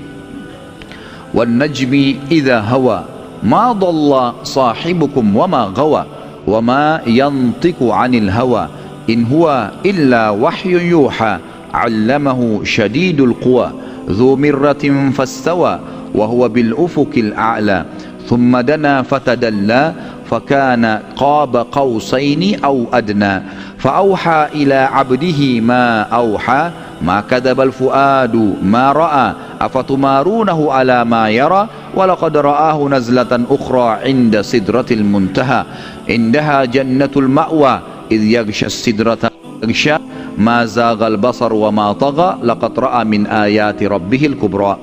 Wan 1.35 1.59
najmi 1.59 2.31
idza 2.31 2.63
hawa 2.63 3.11
ma 3.43 3.75
dhalla 3.75 4.47
sahibukum 4.47 5.35
wa 5.35 5.51
ma 5.51 5.63
ghawa 5.75 6.07
wa 6.47 6.59
ma 6.63 7.03
yantiqu 7.03 7.91
'anil 7.91 8.31
hawa 8.31 8.71
إن 9.11 9.25
هو 9.25 9.71
إلا 9.87 10.31
وحي 10.31 10.89
يوحى 10.89 11.39
علمه 11.75 12.61
شديد 12.65 13.21
القوى 13.21 13.73
ذو 14.11 14.37
مرة 14.37 15.11
فاستوى 15.17 15.81
وهو 16.15 16.49
بالأفق 16.49 17.11
الأعلى 17.17 17.85
ثم 18.29 18.61
دنا 18.61 19.03
فتدلى 19.03 19.93
فكان 20.31 21.01
قاب 21.17 21.57
قوسين 21.57 22.65
أو 22.65 22.87
أدنى 22.93 23.43
فأوحى 23.79 24.47
إلى 24.55 24.75
عبده 24.75 25.61
ما 25.61 26.01
أوحى 26.01 26.71
ما 27.03 27.21
كذب 27.21 27.61
الفؤاد 27.61 28.55
ما 28.63 28.93
رأى 28.93 29.33
أفتمارونه 29.61 30.73
على 30.73 31.05
ما 31.05 31.31
يرى 31.31 31.69
ولقد 31.95 32.37
رآه 32.37 32.89
نزلة 32.89 33.41
أخرى 33.51 33.99
عند 34.05 34.41
سدرة 34.41 34.87
المنتهى 34.91 35.65
عندها 36.11 36.65
جنة 36.65 37.11
المأوى 37.17 37.81
إذ 38.11 38.23
يغشى 38.25 38.67
السدرة 38.67 39.31
يغشى 39.63 39.97
ما 40.39 40.65
زاغ 40.67 41.01
البصر 41.07 41.53
وما 41.53 41.93
طغى 41.93 42.31
لقد 42.43 42.73
رأى 42.79 43.03
من 43.05 43.27
آيات 43.27 43.81
ربه 43.83 44.23
الكبرى. 44.35 44.75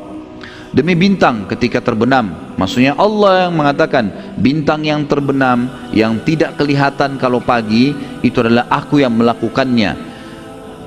Demi 0.72 0.96
bintang 0.96 1.52
ketika 1.52 1.84
terbenam. 1.84 2.32
Maksudnya 2.56 2.96
Allah 2.96 3.52
yang 3.52 3.60
mengatakan 3.60 4.08
bintang 4.40 4.88
yang 4.88 5.04
terbenam 5.04 5.68
yang 5.92 6.16
tidak 6.24 6.56
kelihatan 6.56 7.20
kalau 7.20 7.44
pagi 7.44 7.92
itu 8.24 8.40
adalah 8.40 8.72
aku 8.72 9.04
yang 9.04 9.12
melakukannya. 9.12 10.00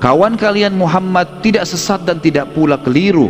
Kawan 0.01 0.41
kalian 0.41 0.73
Muhammad 0.73 1.45
tidak 1.45 1.69
sesat 1.69 2.01
dan 2.01 2.17
tidak 2.17 2.49
pula 2.57 2.81
keliru. 2.81 3.29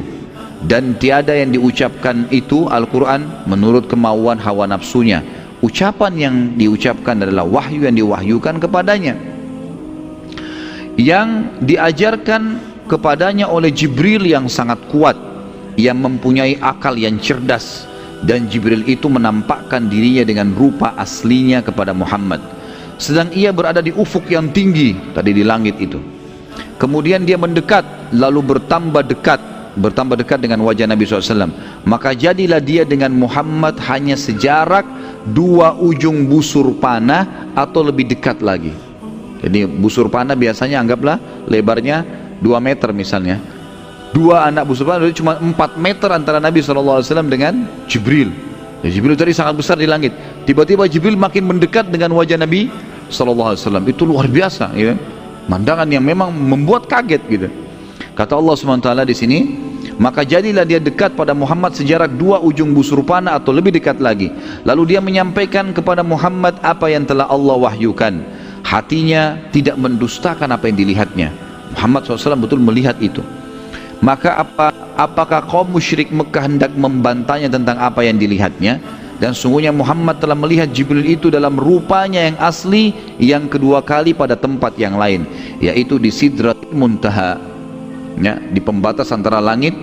Dan 0.63 0.95
tiada 0.95 1.35
yang 1.35 1.51
diucapkan 1.51 2.25
itu 2.31 2.71
Al-Quran 2.71 3.27
menurut 3.45 3.91
kemauan 3.91 4.39
hawa 4.39 4.63
nafsunya 4.65 5.21
ucapan 5.65 6.13
yang 6.13 6.35
diucapkan 6.53 7.25
adalah 7.25 7.49
wahyu 7.49 7.89
yang 7.89 7.97
diwahyukan 7.97 8.61
kepadanya. 8.61 9.17
Yang 10.95 11.27
diajarkan 11.65 12.41
kepadanya 12.85 13.49
oleh 13.49 13.73
Jibril 13.73 14.29
yang 14.29 14.45
sangat 14.45 14.77
kuat 14.93 15.17
yang 15.75 15.99
mempunyai 15.99 16.61
akal 16.61 16.95
yang 16.95 17.17
cerdas 17.19 17.89
dan 18.23 18.47
Jibril 18.47 18.85
itu 18.87 19.09
menampakkan 19.09 19.89
dirinya 19.89 20.23
dengan 20.23 20.53
rupa 20.53 20.93
aslinya 20.95 21.65
kepada 21.65 21.91
Muhammad. 21.91 22.39
Sedang 22.95 23.27
ia 23.35 23.51
berada 23.51 23.83
di 23.83 23.91
ufuk 23.91 24.31
yang 24.31 24.55
tinggi 24.55 24.95
tadi 25.11 25.35
di 25.35 25.43
langit 25.43 25.75
itu. 25.83 25.99
Kemudian 26.79 27.27
dia 27.27 27.35
mendekat 27.35 27.83
lalu 28.15 28.55
bertambah 28.55 29.03
dekat 29.03 29.39
bertambah 29.75 30.15
dekat 30.15 30.39
dengan 30.39 30.63
wajah 30.63 30.87
Nabi 30.87 31.03
SAW 31.03 31.51
maka 31.83 32.15
jadilah 32.15 32.63
dia 32.63 32.87
dengan 32.87 33.11
Muhammad 33.11 33.75
hanya 33.91 34.15
sejarak 34.15 34.87
dua 35.27 35.75
ujung 35.75 36.25
busur 36.25 36.75
panah 36.79 37.51
atau 37.53 37.83
lebih 37.83 38.07
dekat 38.07 38.39
lagi. 38.39 38.71
Jadi 39.43 39.67
busur 39.67 40.07
panah 40.07 40.33
biasanya 40.33 40.81
anggaplah 40.81 41.19
lebarnya 41.45 42.01
2 42.39 42.49
meter 42.63 42.89
misalnya. 42.95 43.37
Dua 44.15 44.47
anak 44.47 44.63
busur 44.65 44.87
panah 44.87 45.11
cuma 45.11 45.37
4 45.37 45.75
meter 45.77 46.09
antara 46.09 46.39
Nabi 46.39 46.63
SAW 46.63 47.03
dengan 47.27 47.67
Jibril. 47.85 48.31
Ya, 48.81 48.89
Jibril 48.89 49.17
tadi 49.17 49.35
sangat 49.35 49.59
besar 49.59 49.75
di 49.75 49.85
langit. 49.85 50.15
Tiba-tiba 50.47 50.87
Jibril 50.87 51.19
makin 51.19 51.45
mendekat 51.45 51.91
dengan 51.91 52.15
wajah 52.15 52.39
Nabi 52.39 52.71
SAW 53.11 53.57
itu 53.85 54.03
luar 54.07 54.25
biasa 54.25 54.73
ya. 54.73 54.97
mandangan 55.45 55.85
yang 55.85 56.01
memang 56.01 56.33
membuat 56.33 56.89
kaget 56.89 57.21
gitu. 57.29 57.47
Kata 58.15 58.39
Allah 58.39 58.55
SWT 58.55 58.89
di 59.05 59.15
sini, 59.15 59.39
maka 59.95 60.27
jadilah 60.27 60.67
dia 60.67 60.83
dekat 60.83 61.15
pada 61.15 61.31
Muhammad 61.31 61.71
sejarak 61.71 62.11
dua 62.19 62.43
ujung 62.43 62.75
busur 62.75 62.99
panah 62.99 63.39
atau 63.39 63.55
lebih 63.55 63.71
dekat 63.71 64.03
lagi. 64.03 64.27
Lalu 64.67 64.95
dia 64.95 64.99
menyampaikan 64.99 65.71
kepada 65.71 66.03
Muhammad 66.03 66.59
apa 66.59 66.91
yang 66.91 67.07
telah 67.07 67.31
Allah 67.31 67.55
wahyukan. 67.55 68.19
Hatinya 68.65 69.39
tidak 69.55 69.79
mendustakan 69.79 70.51
apa 70.51 70.67
yang 70.67 70.77
dilihatnya. 70.83 71.31
Muhammad 71.79 72.03
SAW 72.03 72.43
betul 72.43 72.59
melihat 72.59 72.99
itu. 72.99 73.23
Maka 74.03 74.35
apa, 74.43 74.75
apakah 74.99 75.47
kaum 75.47 75.71
musyrik 75.71 76.11
Mekah 76.11 76.43
hendak 76.43 76.71
membantahnya 76.75 77.47
tentang 77.47 77.79
apa 77.79 78.03
yang 78.03 78.19
dilihatnya? 78.19 78.83
Dan 79.15 79.31
sungguhnya 79.31 79.71
Muhammad 79.71 80.19
telah 80.19 80.35
melihat 80.35 80.67
Jibril 80.75 81.07
itu 81.07 81.31
dalam 81.31 81.55
rupanya 81.55 82.27
yang 82.27 82.35
asli 82.35 82.91
yang 83.15 83.47
kedua 83.47 83.79
kali 83.79 84.11
pada 84.11 84.35
tempat 84.35 84.75
yang 84.75 84.99
lain. 84.99 85.23
Yaitu 85.63 85.95
di 85.95 86.11
Sidrat 86.11 86.59
Muntaha 86.75 87.54
ya, 88.19 88.39
di 88.39 88.59
pembatas 88.63 89.11
antara 89.11 89.39
langit 89.43 89.75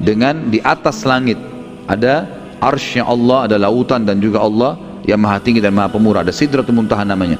dengan 0.00 0.50
di 0.50 0.58
atas 0.60 1.04
langit. 1.06 1.38
Ada 1.88 2.26
arsy 2.62 3.02
Allah, 3.02 3.50
ada 3.50 3.56
lautan 3.58 4.06
dan 4.06 4.22
juga 4.22 4.42
Allah 4.42 4.78
yang 5.06 5.18
maha 5.18 5.42
tinggi 5.42 5.58
dan 5.58 5.74
maha 5.74 5.90
pemurah. 5.90 6.22
Ada 6.22 6.34
sidratul 6.34 6.78
muntaha 6.78 7.02
namanya. 7.02 7.38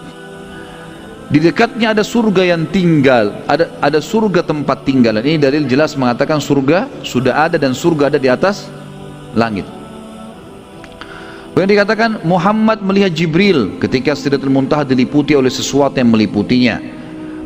Di 1.32 1.40
dekatnya 1.40 1.96
ada 1.96 2.04
surga 2.04 2.44
yang 2.44 2.68
tinggal 2.68 3.32
ada 3.48 3.72
ada 3.80 4.04
surga 4.04 4.44
tempat 4.44 4.84
tinggal 4.84 5.16
ini 5.24 5.40
dalil 5.40 5.64
jelas 5.64 5.96
mengatakan 5.96 6.36
surga 6.36 6.92
sudah 7.00 7.48
ada 7.48 7.56
dan 7.56 7.72
surga 7.72 8.12
ada 8.12 8.20
di 8.20 8.28
atas 8.28 8.68
langit. 9.32 9.64
Yang 11.56 11.68
dikatakan 11.78 12.24
Muhammad 12.24 12.84
melihat 12.84 13.12
Jibril 13.12 13.80
ketika 13.80 14.16
Sidratul 14.16 14.52
Muntaha 14.52 14.88
diliputi 14.88 15.32
oleh 15.36 15.52
sesuatu 15.52 16.00
yang 16.00 16.12
meliputinya 16.12 16.80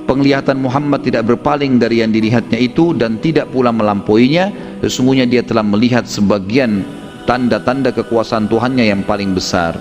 penglihatan 0.07 0.63
Muhammad 0.63 1.03
tidak 1.03 1.27
berpaling 1.27 1.83
dari 1.83 2.01
yang 2.01 2.15
dilihatnya 2.15 2.57
itu 2.57 2.95
dan 2.95 3.19
tidak 3.19 3.51
pula 3.51 3.75
melampauinya 3.75 4.55
sesungguhnya 4.81 5.27
dia 5.27 5.43
telah 5.43 5.67
melihat 5.67 6.07
sebagian 6.07 6.87
tanda-tanda 7.27 7.91
kekuasaan 7.91 8.47
Tuhannya 8.47 8.87
yang 8.87 9.03
paling 9.03 9.35
besar. 9.35 9.75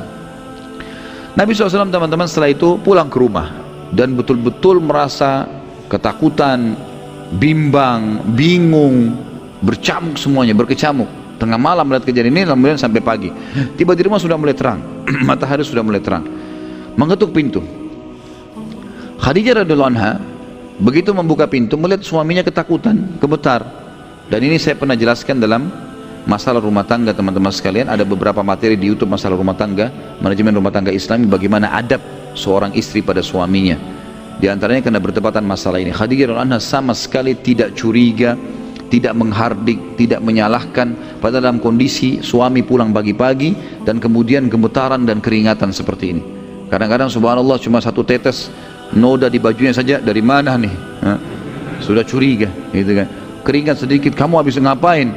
Nabi 1.38 1.54
SAW 1.54 1.94
teman-teman 1.94 2.26
setelah 2.26 2.52
itu 2.52 2.82
pulang 2.82 3.08
ke 3.08 3.22
rumah 3.22 3.54
dan 3.94 4.18
betul-betul 4.18 4.82
merasa 4.82 5.46
ketakutan 5.88 6.74
bimbang, 7.38 8.26
bingung 8.34 9.14
bercamuk 9.62 10.18
semuanya, 10.18 10.58
berkecamuk. 10.58 11.08
Tengah 11.36 11.60
malam 11.60 11.92
melihat 11.92 12.08
kejadian 12.08 12.32
ini 12.32 12.48
kemudian 12.48 12.80
sampai 12.80 13.04
pagi. 13.04 13.30
Tiba 13.76 13.92
di 13.92 14.08
rumah 14.08 14.18
sudah 14.18 14.40
mulai 14.40 14.56
terang 14.56 14.80
matahari 15.30 15.62
sudah 15.62 15.84
mulai 15.84 16.00
terang. 16.00 16.24
Mengetuk 16.96 17.36
pintu 17.36 17.85
Khadijah 19.26 19.66
radhiallahu 19.66 19.90
anha 19.90 20.22
begitu 20.78 21.10
membuka 21.10 21.50
pintu 21.50 21.82
melihat 21.82 22.06
suaminya 22.06 22.46
ketakutan, 22.46 23.18
gemetar. 23.18 23.66
Dan 24.30 24.46
ini 24.46 24.62
saya 24.62 24.78
pernah 24.78 24.94
jelaskan 24.94 25.42
dalam 25.42 25.66
masalah 26.30 26.62
rumah 26.62 26.86
tangga 26.86 27.10
teman-teman 27.10 27.50
sekalian. 27.50 27.90
Ada 27.90 28.06
beberapa 28.06 28.46
materi 28.46 28.78
di 28.78 28.86
YouTube 28.86 29.10
masalah 29.10 29.34
rumah 29.34 29.58
tangga 29.58 29.90
manajemen 30.22 30.54
rumah 30.54 30.70
tangga 30.70 30.94
Islami 30.94 31.26
bagaimana 31.26 31.74
adab 31.74 32.06
seorang 32.38 32.78
istri 32.78 33.02
pada 33.02 33.26
suaminya. 33.26 33.82
Di 34.38 34.46
antaranya 34.46 34.86
karena 34.86 35.02
bertepatan 35.02 35.42
masalah 35.42 35.82
ini. 35.82 35.90
Khadijah 35.90 36.30
radhiallahu 36.30 36.46
anha 36.46 36.62
sama 36.62 36.94
sekali 36.94 37.34
tidak 37.34 37.74
curiga 37.74 38.38
tidak 38.94 39.18
menghardik, 39.18 39.98
tidak 39.98 40.22
menyalahkan. 40.22 41.18
Pada 41.18 41.42
dalam 41.42 41.58
kondisi 41.58 42.22
suami 42.22 42.62
pulang 42.62 42.94
pagi-pagi 42.94 43.82
dan 43.90 43.98
kemudian 43.98 44.54
gemetaran 44.54 45.02
dan 45.10 45.18
keringatan 45.18 45.74
seperti 45.74 46.14
ini. 46.14 46.22
Kadang-kadang 46.70 47.10
subhanallah 47.10 47.58
cuma 47.58 47.82
satu 47.82 48.06
tetes 48.06 48.54
noda 48.94 49.32
di 49.32 49.42
bajunya 49.42 49.74
saja 49.74 49.98
dari 49.98 50.22
mana 50.22 50.54
nih? 50.60 50.74
Sudah 51.82 52.06
curiga 52.06 52.52
gitu 52.70 52.94
kan. 52.94 53.08
Keringat 53.46 53.82
sedikit 53.82 54.14
kamu 54.18 54.42
habis 54.42 54.58
ngapain? 54.58 55.10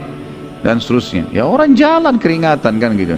Dan 0.61 0.83
seterusnya. 0.83 1.31
Ya 1.31 1.47
orang 1.47 1.73
jalan 1.79 2.19
keringatan 2.19 2.83
kan 2.83 2.91
gitu. 2.99 3.15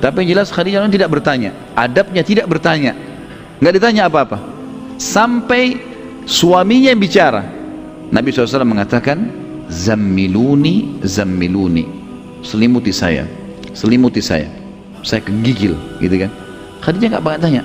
Tapi 0.00 0.24
yang 0.24 0.40
jelas 0.40 0.48
Khadijah 0.48 0.88
tidak 0.88 1.12
bertanya. 1.12 1.52
Adabnya 1.76 2.24
tidak 2.24 2.48
bertanya. 2.48 2.96
Nggak 3.60 3.74
ditanya 3.76 4.08
apa-apa. 4.08 4.40
Sampai 4.96 5.76
suaminya 6.24 6.90
yang 6.90 6.98
bicara. 6.98 7.44
Nabi 8.08 8.32
SAW 8.32 8.64
mengatakan 8.64 9.28
zammiluni 9.68 11.04
zammiluni. 11.04 11.84
Selimuti 12.40 12.90
saya. 12.90 13.28
Selimuti 13.76 14.24
saya. 14.24 14.48
Saya 15.04 15.20
kegigil 15.20 15.76
gitu 16.00 16.16
kan. 16.24 16.32
Khadijah 16.80 17.20
nggak 17.20 17.24
banyak 17.24 17.40
tanya. 17.44 17.62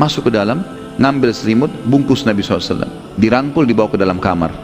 Masuk 0.00 0.26
ke 0.26 0.30
dalam 0.32 0.64
ngambil 0.98 1.30
selimut 1.34 1.70
bungkus 1.86 2.22
Nabi 2.22 2.40
SAW 2.42 2.86
dirangkul 3.18 3.66
dibawa 3.66 3.90
ke 3.90 3.98
dalam 3.98 4.22
kamar. 4.22 4.54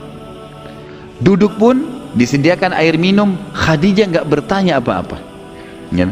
Duduk 1.21 1.59
pun 1.61 1.85
disediakan 2.17 2.73
air 2.75 2.97
minum. 2.97 3.37
Khadijah 3.53 4.09
nggak 4.09 4.27
bertanya 4.27 4.81
apa-apa. 4.81 5.19
Ya. 5.91 6.07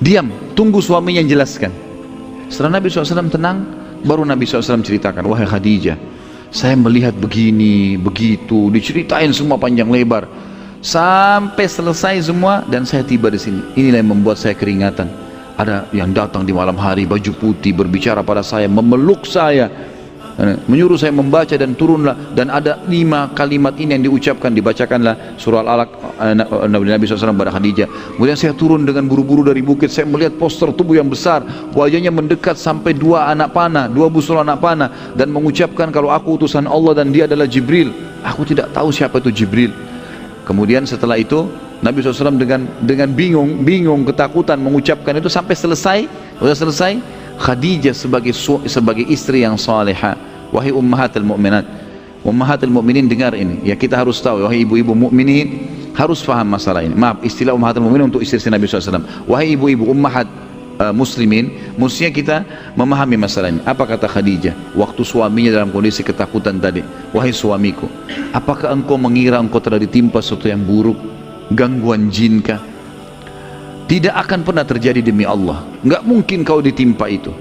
diam 0.00 0.32
tunggu 0.56 0.80
suaminya 0.80 1.20
yang 1.20 1.36
jelaskan. 1.36 1.68
Setelah 2.48 2.80
Nabi 2.80 2.88
SAW 2.88 3.28
tenang 3.28 3.68
baru 4.08 4.24
Nabi 4.24 4.48
SAW 4.48 4.80
ceritakan 4.80 5.20
wahai 5.28 5.44
Khadijah 5.44 6.00
saya 6.48 6.80
melihat 6.80 7.12
begini 7.12 8.00
begitu 8.00 8.72
diceritain 8.72 9.30
semua 9.36 9.60
panjang 9.60 9.88
lebar. 9.88 10.24
Sampai 10.78 11.66
selesai 11.66 12.30
semua 12.30 12.62
dan 12.70 12.86
saya 12.86 13.02
tiba 13.02 13.28
di 13.28 13.36
sini. 13.36 13.60
Inilah 13.74 13.98
yang 13.98 14.14
membuat 14.14 14.38
saya 14.38 14.54
keringatan 14.54 15.27
ada 15.58 15.90
yang 15.90 16.14
datang 16.14 16.46
di 16.46 16.54
malam 16.54 16.78
hari 16.78 17.02
baju 17.02 17.34
putih 17.34 17.74
berbicara 17.74 18.22
pada 18.22 18.46
saya 18.46 18.70
memeluk 18.70 19.26
saya. 19.26 19.66
Eh, 20.38 20.54
menyuruh 20.70 20.94
saya 20.94 21.10
membaca 21.10 21.50
dan 21.58 21.74
turunlah. 21.74 22.30
Dan 22.30 22.46
ada 22.54 22.78
lima 22.86 23.34
kalimat 23.34 23.74
ini 23.74 23.98
yang 23.98 24.06
diucapkan. 24.06 24.54
Dibacakanlah 24.54 25.34
surah 25.34 25.66
al-alaq 25.66 25.90
eh, 26.22 26.34
Nabi 26.70 26.94
Nabi 26.94 27.10
SAW 27.10 27.34
pada 27.34 27.50
Khadijah. 27.50 28.14
Kemudian 28.14 28.38
saya 28.38 28.54
turun 28.54 28.86
dengan 28.86 29.10
buru-buru 29.10 29.42
dari 29.42 29.58
bukit. 29.66 29.90
Saya 29.90 30.06
melihat 30.06 30.38
poster 30.38 30.70
tubuh 30.70 30.94
yang 30.94 31.10
besar. 31.10 31.42
Wajahnya 31.74 32.14
mendekat 32.14 32.54
sampai 32.54 32.94
dua 32.94 33.26
anak 33.26 33.50
panah 33.50 33.90
dua 33.90 34.06
busur 34.06 34.38
anak 34.38 34.62
panah. 34.62 35.10
Dan 35.18 35.34
mengucapkan 35.34 35.90
kalau 35.90 36.14
aku 36.14 36.38
utusan 36.38 36.70
Allah 36.70 37.02
dan 37.02 37.10
dia 37.10 37.26
adalah 37.26 37.50
Jibril. 37.50 37.90
Aku 38.22 38.46
tidak 38.46 38.70
tahu 38.70 38.94
siapa 38.94 39.18
itu 39.18 39.42
Jibril. 39.42 39.74
Kemudian 40.46 40.86
setelah 40.86 41.18
itu 41.18 41.50
Nabi 41.78 42.02
SAW 42.02 42.34
dengan 42.34 42.66
dengan 42.82 43.08
bingung, 43.14 43.62
bingung, 43.62 44.02
ketakutan 44.02 44.58
mengucapkan 44.58 45.14
itu 45.14 45.30
sampai 45.30 45.54
selesai. 45.54 45.98
Sudah 46.42 46.56
selesai, 46.58 46.92
Khadijah 47.38 47.94
sebagai 47.94 48.34
sebagai 48.66 49.06
istri 49.06 49.46
yang 49.46 49.54
salehah. 49.54 50.18
Wahai 50.50 50.74
ummahatul 50.74 51.22
mukminat. 51.22 51.62
Ummahatul 52.26 52.74
mukminin 52.74 53.06
dengar 53.06 53.30
ini. 53.38 53.62
Ya 53.62 53.78
kita 53.78 53.94
harus 53.94 54.18
tahu 54.18 54.42
wahai 54.42 54.66
ibu-ibu 54.66 54.90
mukminin 54.90 55.70
harus 55.94 56.18
faham 56.18 56.50
masalah 56.50 56.82
ini. 56.82 56.98
Maaf, 56.98 57.22
istilah 57.22 57.54
ummahatul 57.54 57.86
mukminin 57.86 58.10
untuk 58.10 58.26
istri 58.26 58.42
Nabi 58.50 58.66
SAW. 58.66 59.06
Wahai 59.30 59.54
ibu-ibu 59.54 59.86
ummahat 59.86 60.26
uh, 60.82 60.94
muslimin, 60.94 61.50
mestinya 61.78 62.10
kita 62.10 62.36
memahami 62.74 63.18
masalah 63.18 63.54
ini. 63.54 63.60
Apa 63.62 63.86
kata 63.86 64.06
Khadijah 64.10 64.74
waktu 64.74 65.02
suaminya 65.06 65.62
dalam 65.62 65.70
kondisi 65.74 66.02
ketakutan 66.02 66.58
tadi? 66.62 66.82
Wahai 67.14 67.34
suamiku, 67.34 67.90
apakah 68.34 68.74
engkau 68.74 68.98
mengira 68.98 69.38
engkau 69.38 69.62
telah 69.62 69.78
ditimpa 69.78 70.22
sesuatu 70.22 70.50
yang 70.50 70.62
buruk? 70.62 71.17
Gangguan 71.52 72.12
jin 72.12 72.40
kah? 72.40 72.60
Tidak 73.88 74.12
akan 74.12 74.44
pernah 74.44 74.68
terjadi 74.68 75.00
demi 75.00 75.24
Allah. 75.24 75.64
Nggak 75.80 76.02
mungkin 76.04 76.44
kau 76.44 76.60
ditimpa 76.60 77.08
itu. 77.08 77.32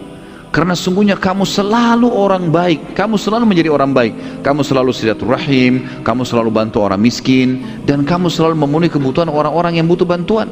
Karena 0.47 0.73
sungguhnya 0.73 1.19
kamu 1.19 1.43
selalu 1.43 2.07
orang 2.07 2.47
baik. 2.47 2.95
Kamu 2.95 3.19
selalu 3.19 3.43
menjadi 3.51 3.69
orang 3.69 3.91
baik. 3.91 4.13
Kamu 4.47 4.63
selalu 4.63 4.95
silaturahim. 4.95 6.03
Kamu 6.07 6.23
selalu 6.23 6.49
bantu 6.49 6.87
orang 6.87 7.03
miskin. 7.03 7.83
Dan 7.83 8.07
kamu 8.07 8.31
selalu 8.31 8.55
memenuhi 8.63 8.87
kebutuhan 8.87 9.27
orang-orang 9.27 9.75
yang 9.75 9.85
butuh 9.91 10.07
bantuan. 10.07 10.47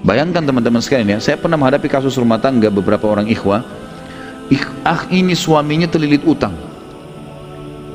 Bayangkan 0.00 0.48
teman-teman 0.48 0.80
sekalian 0.80 1.16
ya 1.16 1.18
saya 1.18 1.36
pernah 1.36 1.60
menghadapi 1.60 1.90
kasus 1.90 2.14
rumah 2.16 2.40
tangga 2.40 2.72
beberapa 2.72 3.04
orang 3.10 3.28
ikhwah. 3.28 3.62
Ah 4.86 5.02
ini 5.12 5.34
suaminya 5.36 5.90
terlilit 5.90 6.22
utang. 6.22 6.54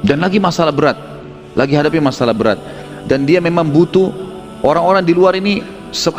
Dan 0.05 0.21
lagi 0.21 0.37
masalah 0.37 0.75
berat. 0.75 0.99
Lagi 1.55 1.73
hadapi 1.75 1.97
masalah 1.97 2.35
berat. 2.35 2.59
Dan 3.07 3.23
dia 3.25 3.39
memang 3.39 3.67
butuh 3.67 4.30
Orang-orang 4.61 5.01
di 5.01 5.13
luar 5.17 5.33
ini 5.33 5.61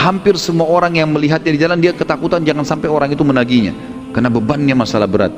hampir 0.02 0.34
semua 0.34 0.66
orang 0.66 0.98
yang 0.98 1.08
melihatnya 1.14 1.50
di 1.54 1.60
jalan 1.62 1.78
dia 1.78 1.94
ketakutan 1.94 2.42
jangan 2.42 2.66
sampai 2.66 2.90
orang 2.90 3.14
itu 3.14 3.22
menaginya 3.22 3.70
karena 4.10 4.28
bebannya 4.28 4.74
masalah 4.74 5.06
berat. 5.06 5.30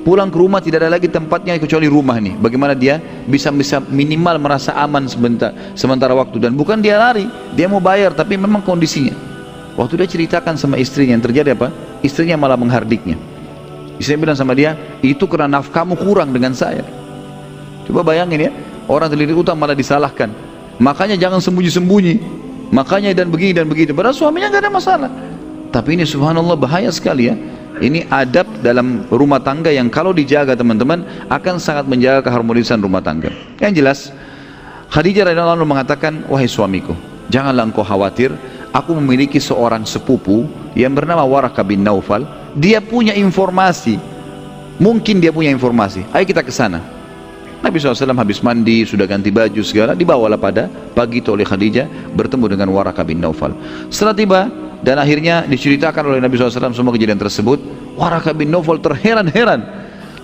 Pulang 0.00 0.32
ke 0.32 0.38
rumah 0.40 0.64
tidak 0.64 0.84
ada 0.84 0.96
lagi 0.96 1.12
tempatnya 1.12 1.60
kecuali 1.60 1.84
rumah 1.84 2.16
ini. 2.16 2.32
Bagaimana 2.36 2.72
dia 2.72 2.96
bisa 3.28 3.52
bisa 3.52 3.84
minimal 3.84 4.40
merasa 4.40 4.72
aman 4.76 5.04
sebentar 5.04 5.52
sementara 5.76 6.16
waktu 6.16 6.40
dan 6.40 6.56
bukan 6.56 6.80
dia 6.80 6.96
lari, 6.96 7.28
dia 7.52 7.68
mau 7.68 7.84
bayar 7.84 8.16
tapi 8.16 8.36
memang 8.40 8.64
kondisinya. 8.64 9.12
Waktu 9.76 10.00
dia 10.00 10.08
ceritakan 10.08 10.56
sama 10.56 10.80
istrinya 10.80 11.16
yang 11.16 11.24
terjadi 11.24 11.52
apa? 11.52 11.68
Istrinya 12.00 12.40
malah 12.40 12.56
menghardiknya. 12.56 13.16
Istrinya 14.00 14.20
bilang 14.28 14.38
sama 14.40 14.56
dia, 14.56 14.76
itu 15.04 15.28
karena 15.28 15.60
nafkahmu 15.60 15.96
kurang 16.00 16.32
dengan 16.32 16.56
saya. 16.56 16.84
Coba 17.84 18.00
bayangin 18.00 18.48
ya, 18.48 18.50
orang 18.88 19.12
terlilit 19.12 19.36
utang 19.36 19.60
malah 19.60 19.76
disalahkan. 19.76 20.32
Makanya 20.80 21.20
jangan 21.20 21.44
sembunyi-sembunyi 21.44 22.48
makanya 22.70 23.14
dan 23.14 23.28
begini 23.30 23.52
dan 23.54 23.66
begitu. 23.66 23.94
Padahal 23.94 24.16
suaminya 24.16 24.50
nggak 24.50 24.62
ada 24.66 24.72
masalah. 24.72 25.10
Tapi 25.70 25.94
ini 25.94 26.04
subhanallah 26.06 26.58
bahaya 26.58 26.90
sekali 26.90 27.30
ya. 27.30 27.36
Ini 27.80 28.10
adab 28.10 28.44
dalam 28.60 29.06
rumah 29.08 29.40
tangga 29.40 29.72
yang 29.72 29.88
kalau 29.88 30.10
dijaga 30.12 30.52
teman-teman 30.52 31.06
akan 31.30 31.56
sangat 31.56 31.86
menjaga 31.86 32.26
keharmonisan 32.28 32.82
rumah 32.82 33.00
tangga. 33.00 33.32
Yang 33.62 33.72
jelas 33.78 33.98
Khadijah 34.90 35.30
radhiyallahu 35.30 35.62
anha 35.62 35.68
mengatakan 35.68 36.12
wahai 36.26 36.50
suamiku 36.50 36.92
janganlah 37.30 37.70
engkau 37.70 37.86
khawatir. 37.86 38.34
Aku 38.70 38.94
memiliki 38.94 39.42
seorang 39.42 39.82
sepupu 39.82 40.46
yang 40.78 40.94
bernama 40.94 41.26
Waraka 41.26 41.66
bin 41.66 41.82
Naufal. 41.82 42.22
Dia 42.54 42.78
punya 42.78 43.14
informasi. 43.18 43.98
Mungkin 44.78 45.18
dia 45.18 45.34
punya 45.34 45.50
informasi. 45.50 46.06
Ayo 46.14 46.22
kita 46.22 46.46
ke 46.46 46.54
sana 46.54 46.99
Nabi 47.60 47.76
SAW 47.76 48.16
habis 48.16 48.40
mandi, 48.40 48.88
sudah 48.88 49.04
ganti 49.04 49.28
baju 49.28 49.60
segala, 49.60 49.92
dibawalah 49.92 50.40
pada 50.40 50.64
pagi 50.96 51.20
itu 51.20 51.36
oleh 51.36 51.44
Khadijah 51.44 52.16
bertemu 52.16 52.56
dengan 52.56 52.72
Waraka 52.72 53.04
bin 53.04 53.20
Naufal. 53.20 53.52
Setelah 53.92 54.16
tiba 54.16 54.40
dan 54.80 54.96
akhirnya 54.96 55.44
diceritakan 55.44 56.16
oleh 56.16 56.20
Nabi 56.24 56.40
SAW 56.40 56.72
semua 56.72 56.92
kejadian 56.96 57.20
tersebut, 57.20 57.60
Waraka 58.00 58.32
bin 58.32 58.48
Naufal 58.48 58.80
terheran-heran. 58.80 59.60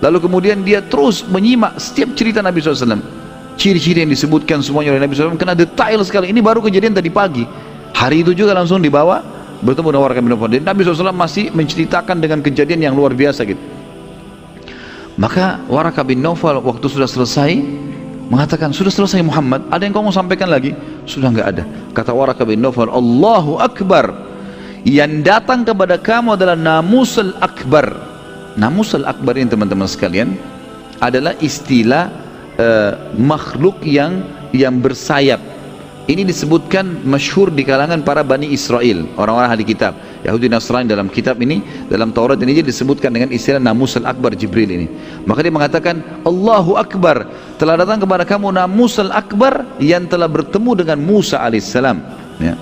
Lalu 0.01 0.17
kemudian 0.25 0.65
dia 0.65 0.81
terus 0.81 1.21
menyimak 1.29 1.77
setiap 1.77 2.17
cerita 2.17 2.41
Nabi 2.41 2.57
SAW. 2.57 2.97
Ciri-ciri 3.57 4.05
yang 4.05 4.09
disebutkan 4.09 4.61
semuanya 4.65 4.97
oleh 4.97 5.01
Nabi 5.05 5.13
SAW 5.13 5.37
kena 5.37 5.53
detail 5.53 6.01
sekali. 6.01 6.33
Ini 6.33 6.41
baru 6.41 6.61
kejadian 6.65 6.97
tadi 6.97 7.13
pagi. 7.13 7.45
Hari 7.93 8.25
itu 8.25 8.33
juga 8.33 8.57
langsung 8.57 8.81
dibawa 8.81 9.21
bertemu 9.61 9.93
dengan 9.93 10.03
Waraka 10.09 10.21
bin 10.25 10.33
Naufal. 10.33 10.57
Dan 10.57 10.65
Nabi 10.65 10.81
SAW 10.81 11.13
masih 11.13 11.53
menceritakan 11.53 12.17
dengan 12.17 12.41
kejadian 12.41 12.81
yang 12.81 12.93
luar 12.97 13.13
biasa 13.13 13.45
gitu. 13.45 13.76
Maka 15.17 15.65
Waraka 15.65 16.05
bin 16.05 16.21
Naufal 16.21 16.61
waktu 16.61 16.85
sudah 16.85 17.09
selesai 17.09 17.57
mengatakan, 18.29 18.69
sudah 18.69 18.93
selesai 18.93 19.25
Muhammad, 19.25 19.65
ada 19.73 19.81
yang 19.81 19.93
kau 19.95 20.05
mau 20.05 20.13
sampaikan 20.13 20.45
lagi? 20.45 20.77
Sudah 21.09 21.33
enggak 21.33 21.47
ada. 21.57 21.63
Kata 21.97 22.13
Waraka 22.13 22.45
bin 22.45 22.61
Naufal, 22.61 22.89
Allahu 22.93 23.57
Akbar. 23.57 24.13
Yang 24.85 25.25
datang 25.25 25.65
kepada 25.67 25.97
kamu 25.97 26.37
adalah 26.39 26.55
namusul 26.55 27.35
akbar. 27.43 27.91
Namusul 28.55 29.03
akbar 29.03 29.35
ini 29.35 29.51
teman-teman 29.51 29.83
sekalian 29.83 30.37
adalah 31.03 31.35
istilah 31.43 32.07
uh, 32.55 32.95
makhluk 33.19 33.83
yang 33.83 34.23
yang 34.55 34.79
bersayap 34.79 35.43
ini 36.07 36.23
disebutkan 36.23 37.03
masyhur 37.03 37.51
di 37.51 37.67
kalangan 37.67 37.99
para 37.99 38.23
Bani 38.23 38.47
Israel, 38.47 39.03
orang-orang 39.19 39.51
ahli 39.51 39.67
kitab. 39.67 39.91
Yahudi 40.23 40.47
Nasrani 40.47 40.87
dalam 40.87 41.11
kitab 41.11 41.35
ini, 41.43 41.59
dalam 41.91 42.15
Taurat 42.15 42.39
ini 42.39 42.63
disebutkan 42.63 43.11
dengan 43.11 43.27
istilah 43.27 43.59
Namus 43.59 43.99
al-Akbar 43.99 44.31
Jibril 44.39 44.71
ini. 44.71 44.87
Maka 45.27 45.43
dia 45.43 45.51
mengatakan, 45.51 45.99
Allahu 46.23 46.79
Akbar, 46.79 47.27
telah 47.59 47.75
datang 47.75 47.99
kepada 47.99 48.23
kamu 48.23 48.55
Namus 48.55 48.95
al-Akbar 49.03 49.67
yang 49.83 50.07
telah 50.07 50.31
bertemu 50.31 50.79
dengan 50.79 50.97
Musa 51.03 51.43
alaihissalam. 51.43 51.99
Ya. 52.39 52.55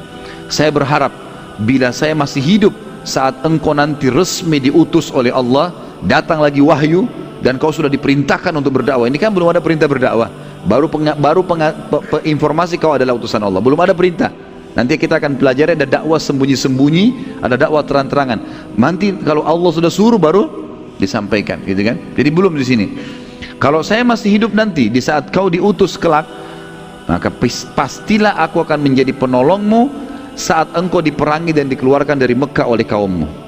Saya 0.49 0.73
berharap, 0.73 1.13
bila 1.61 1.93
saya 1.93 2.17
masih 2.17 2.41
hidup 2.41 2.73
saat 3.05 3.37
engkau 3.45 3.77
nanti 3.77 4.09
resmi 4.09 4.57
diutus 4.57 5.13
oleh 5.13 5.29
Allah, 5.29 5.69
datang 6.01 6.41
lagi 6.41 6.65
wahyu, 6.65 7.05
dan 7.45 7.61
kau 7.61 7.69
sudah 7.69 7.93
diperintahkan 7.93 8.57
untuk 8.57 8.81
berdakwah. 8.81 9.05
Ini 9.05 9.21
kan 9.21 9.29
belum 9.29 9.53
ada 9.53 9.61
perintah 9.61 9.85
berdakwah 9.85 10.44
baru 10.65 10.89
penga, 10.89 11.13
baru 11.13 11.45
penga, 11.45 11.71
pe, 11.71 11.97
pe, 12.01 12.17
informasi 12.25 12.81
kau 12.81 12.97
adalah 12.97 13.13
utusan 13.15 13.39
Allah. 13.39 13.61
Belum 13.61 13.77
ada 13.77 13.93
perintah. 13.93 14.33
Nanti 14.75 14.99
kita 14.99 15.23
akan 15.23 15.39
pelajari 15.39 15.79
ada 15.79 15.87
dakwah 15.87 16.19
sembunyi-sembunyi 16.19 17.39
ada 17.39 17.55
dakwah 17.55 17.85
terang-terangan. 17.87 18.39
Nanti 18.75 19.15
kalau 19.23 19.47
Allah 19.47 19.71
sudah 19.71 19.87
suruh 19.87 20.19
baru 20.19 20.51
disampaikan 20.99 21.63
gitu 21.63 21.79
kan? 21.79 21.95
Jadi 22.11 22.29
belum 22.33 22.59
di 22.59 22.65
sini. 22.67 22.85
Kalau 23.55 23.79
saya 23.87 24.03
masih 24.03 24.35
hidup 24.35 24.51
nanti 24.51 24.91
di 24.91 24.99
saat 24.99 25.31
kau 25.31 25.47
diutus 25.47 25.95
kelak 25.95 26.27
maka 27.07 27.31
pastilah 27.71 28.35
aku 28.35 28.67
akan 28.67 28.83
menjadi 28.83 29.15
penolongmu 29.15 30.03
saat 30.35 30.75
engkau 30.75 30.99
diperangi 30.99 31.55
dan 31.55 31.71
dikeluarkan 31.71 32.19
dari 32.19 32.35
Mekah 32.35 32.67
oleh 32.67 32.83
kaummu. 32.83 33.45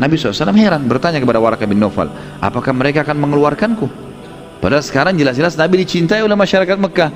Nabi 0.00 0.14
SAW 0.14 0.54
heran 0.56 0.86
bertanya 0.88 1.20
kepada 1.20 1.42
Waraka 1.42 1.68
bin 1.68 1.82
Nawfal 1.82 2.08
apakah 2.40 2.72
mereka 2.72 3.04
akan 3.04 3.18
mengeluarkanku 3.20 4.07
Padahal 4.58 4.82
sekarang 4.82 5.14
jelas-jelas 5.14 5.54
Nabi 5.54 5.86
dicintai 5.86 6.18
oleh 6.22 6.34
masyarakat 6.34 6.76
Mekah. 6.78 7.10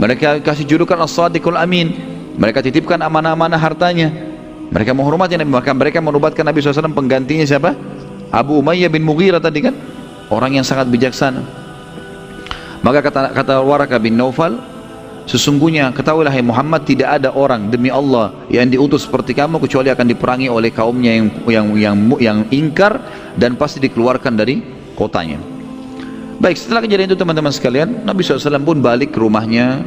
Mereka 0.00 0.40
kasih 0.40 0.64
julukan 0.64 0.96
As-Sadiqul 1.04 1.60
Amin. 1.60 1.92
Mereka 2.40 2.64
titipkan 2.64 2.96
amanah-amanah 3.04 3.60
hartanya. 3.60 4.08
Mereka 4.72 4.96
menghormati 4.96 5.36
Nabi. 5.36 5.52
Maka 5.52 5.76
mereka 5.76 6.00
menubatkan 6.00 6.48
Nabi 6.48 6.64
SAW 6.64 6.96
penggantinya 6.96 7.44
siapa? 7.44 7.76
Abu 8.32 8.56
Umayyah 8.56 8.88
bin 8.88 9.04
Mughirah 9.04 9.44
tadi 9.44 9.68
kan? 9.68 9.76
Orang 10.32 10.56
yang 10.56 10.64
sangat 10.64 10.88
bijaksana. 10.88 11.44
Maka 12.80 13.04
kata, 13.04 13.36
kata 13.36 13.60
Waraka 13.60 14.00
bin 14.00 14.16
Naufal, 14.16 14.56
Sesungguhnya 15.22 15.94
ketahuilah 15.94 16.34
hai 16.34 16.42
Muhammad 16.42 16.82
tidak 16.82 17.22
ada 17.22 17.30
orang 17.30 17.70
demi 17.70 17.94
Allah 17.94 18.34
yang 18.50 18.66
diutus 18.66 19.06
seperti 19.06 19.38
kamu 19.38 19.62
kecuali 19.62 19.86
akan 19.94 20.06
diperangi 20.10 20.50
oleh 20.50 20.74
kaumnya 20.74 21.14
yang 21.14 21.26
yang 21.46 21.66
yang 21.78 21.96
yang 22.18 22.38
ingkar 22.50 22.98
dan 23.38 23.54
pasti 23.54 23.78
dikeluarkan 23.78 24.34
dari 24.34 24.58
kotanya. 24.98 25.51
Baik, 26.42 26.58
setelah 26.58 26.82
kejadian 26.82 27.14
itu 27.14 27.14
teman-teman 27.14 27.54
sekalian, 27.54 28.02
Nabi 28.02 28.26
SAW 28.26 28.66
pun 28.66 28.82
balik 28.82 29.14
ke 29.14 29.18
rumahnya, 29.22 29.78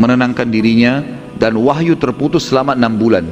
menenangkan 0.00 0.48
dirinya, 0.48 1.04
dan 1.36 1.60
wahyu 1.60 1.92
terputus 1.92 2.48
selama 2.48 2.72
enam 2.72 2.96
bulan. 2.96 3.28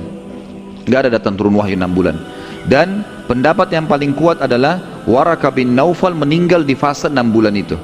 Gak 0.84 1.08
ada 1.08 1.16
datang 1.16 1.32
turun 1.40 1.56
wahyu 1.56 1.80
enam 1.80 1.88
bulan. 1.96 2.20
Dan 2.68 3.08
pendapat 3.24 3.72
yang 3.72 3.88
paling 3.88 4.12
kuat 4.12 4.44
adalah 4.44 5.00
Waraka 5.08 5.48
bin 5.48 5.72
Naufal 5.72 6.12
meninggal 6.12 6.60
di 6.60 6.76
fase 6.76 7.08
enam 7.08 7.32
bulan 7.32 7.56
itu. 7.56 7.80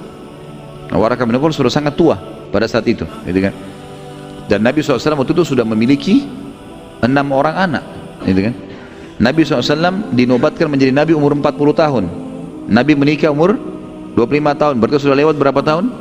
Nah, 0.93 1.01
Waraka 1.01 1.25
bin 1.25 1.33
Naufal 1.33 1.57
sudah 1.57 1.73
sangat 1.73 1.97
tua 1.97 2.21
pada 2.53 2.69
saat 2.69 2.85
itu, 2.85 3.09
gitu 3.25 3.41
kan? 3.41 3.57
Dan 4.53 4.69
Nabi 4.69 4.85
SAW 4.85 5.01
waktu 5.01 5.33
itu 5.33 5.49
sudah 5.49 5.65
memiliki 5.65 6.29
enam 7.01 7.33
orang 7.33 7.57
anak, 7.57 7.85
gitu 8.29 8.53
kan? 8.53 8.55
Nabi 9.17 9.49
SAW 9.49 10.13
dinobatkan 10.13 10.69
menjadi 10.69 10.93
Nabi 10.93 11.17
umur 11.17 11.33
40 11.33 11.57
tahun. 11.73 12.05
Nabi 12.69 12.93
menikah 12.93 13.33
umur 13.33 13.76
25 14.17 14.57
tahun. 14.57 14.75
Berarti 14.81 14.97
sudah 15.05 15.17
lewat 15.21 15.37
berapa 15.37 15.61
tahun? 15.61 15.93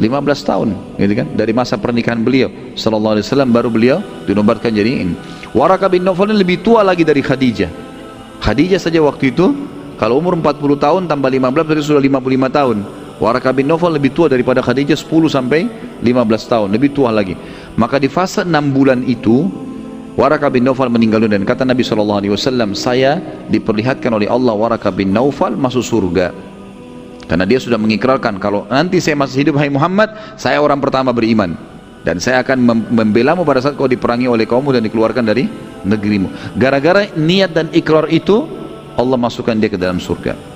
15 0.00 0.08
tahun 0.48 0.68
gitu 0.96 1.12
kan? 1.20 1.26
Dari 1.36 1.52
masa 1.52 1.76
pernikahan 1.76 2.24
beliau 2.24 2.48
sallallahu 2.72 3.20
alaihi 3.20 3.26
wasallam 3.28 3.52
baru 3.52 3.68
beliau 3.68 4.00
dinobatkan 4.24 4.72
jadi 4.72 5.04
ini. 5.04 5.14
Waraka 5.52 5.92
bin 5.92 6.00
Nawfal 6.00 6.32
lebih 6.32 6.64
tua 6.64 6.80
lagi 6.80 7.04
dari 7.04 7.20
Khadijah. 7.20 7.68
Khadijah 8.40 8.80
saja 8.80 9.04
waktu 9.04 9.36
itu 9.36 9.52
kalau 10.00 10.16
umur 10.16 10.32
40 10.40 10.80
tahun 10.80 11.02
tambah 11.04 11.28
15 11.28 11.52
berarti 11.52 11.84
sudah 11.84 12.00
55 12.00 12.56
tahun. 12.56 12.76
Waraka 13.20 13.52
bin 13.52 13.68
Nawfal 13.68 13.92
lebih 13.92 14.16
tua 14.16 14.32
daripada 14.32 14.64
Khadijah 14.64 14.96
10 14.96 15.12
sampai 15.28 15.68
15 16.00 16.08
tahun 16.48 16.68
lebih 16.72 16.96
tua 16.96 17.12
lagi. 17.12 17.36
Maka 17.76 18.00
di 18.00 18.08
fase 18.08 18.48
6 18.48 18.48
bulan 18.72 19.04
itu 19.04 19.52
Waraka 20.16 20.48
bin 20.48 20.64
Nawfal 20.64 20.88
meninggal 20.88 21.20
dunia. 21.20 21.36
Dan 21.36 21.44
kata 21.44 21.68
Nabi 21.68 21.84
SAW 21.84 22.16
saya 22.72 23.20
diperlihatkan 23.52 24.08
oleh 24.08 24.24
Allah 24.24 24.56
Waraka 24.56 24.88
bin 24.88 25.12
Nawfal 25.12 25.52
masuk 25.52 25.84
surga 25.84 26.51
karena 27.26 27.44
dia 27.46 27.58
sudah 27.62 27.78
mengikrarkan 27.78 28.36
kalau 28.42 28.66
nanti 28.68 28.98
saya 28.98 29.16
masih 29.18 29.46
hidup 29.46 29.56
hai 29.60 29.70
Muhammad, 29.70 30.12
saya 30.34 30.58
orang 30.58 30.82
pertama 30.82 31.14
beriman 31.14 31.54
dan 32.02 32.18
saya 32.18 32.42
akan 32.42 32.90
membela 32.90 33.38
mu 33.38 33.46
pada 33.46 33.62
saat 33.62 33.78
kau 33.78 33.86
diperangi 33.86 34.26
oleh 34.26 34.42
kaummu 34.42 34.74
dan 34.74 34.82
dikeluarkan 34.82 35.22
dari 35.22 35.46
negerimu. 35.86 36.58
Gara-gara 36.58 37.06
niat 37.14 37.54
dan 37.54 37.70
ikrar 37.70 38.10
itu 38.10 38.46
Allah 38.98 39.16
masukkan 39.16 39.54
dia 39.54 39.70
ke 39.70 39.78
dalam 39.78 40.02
surga. 40.02 40.51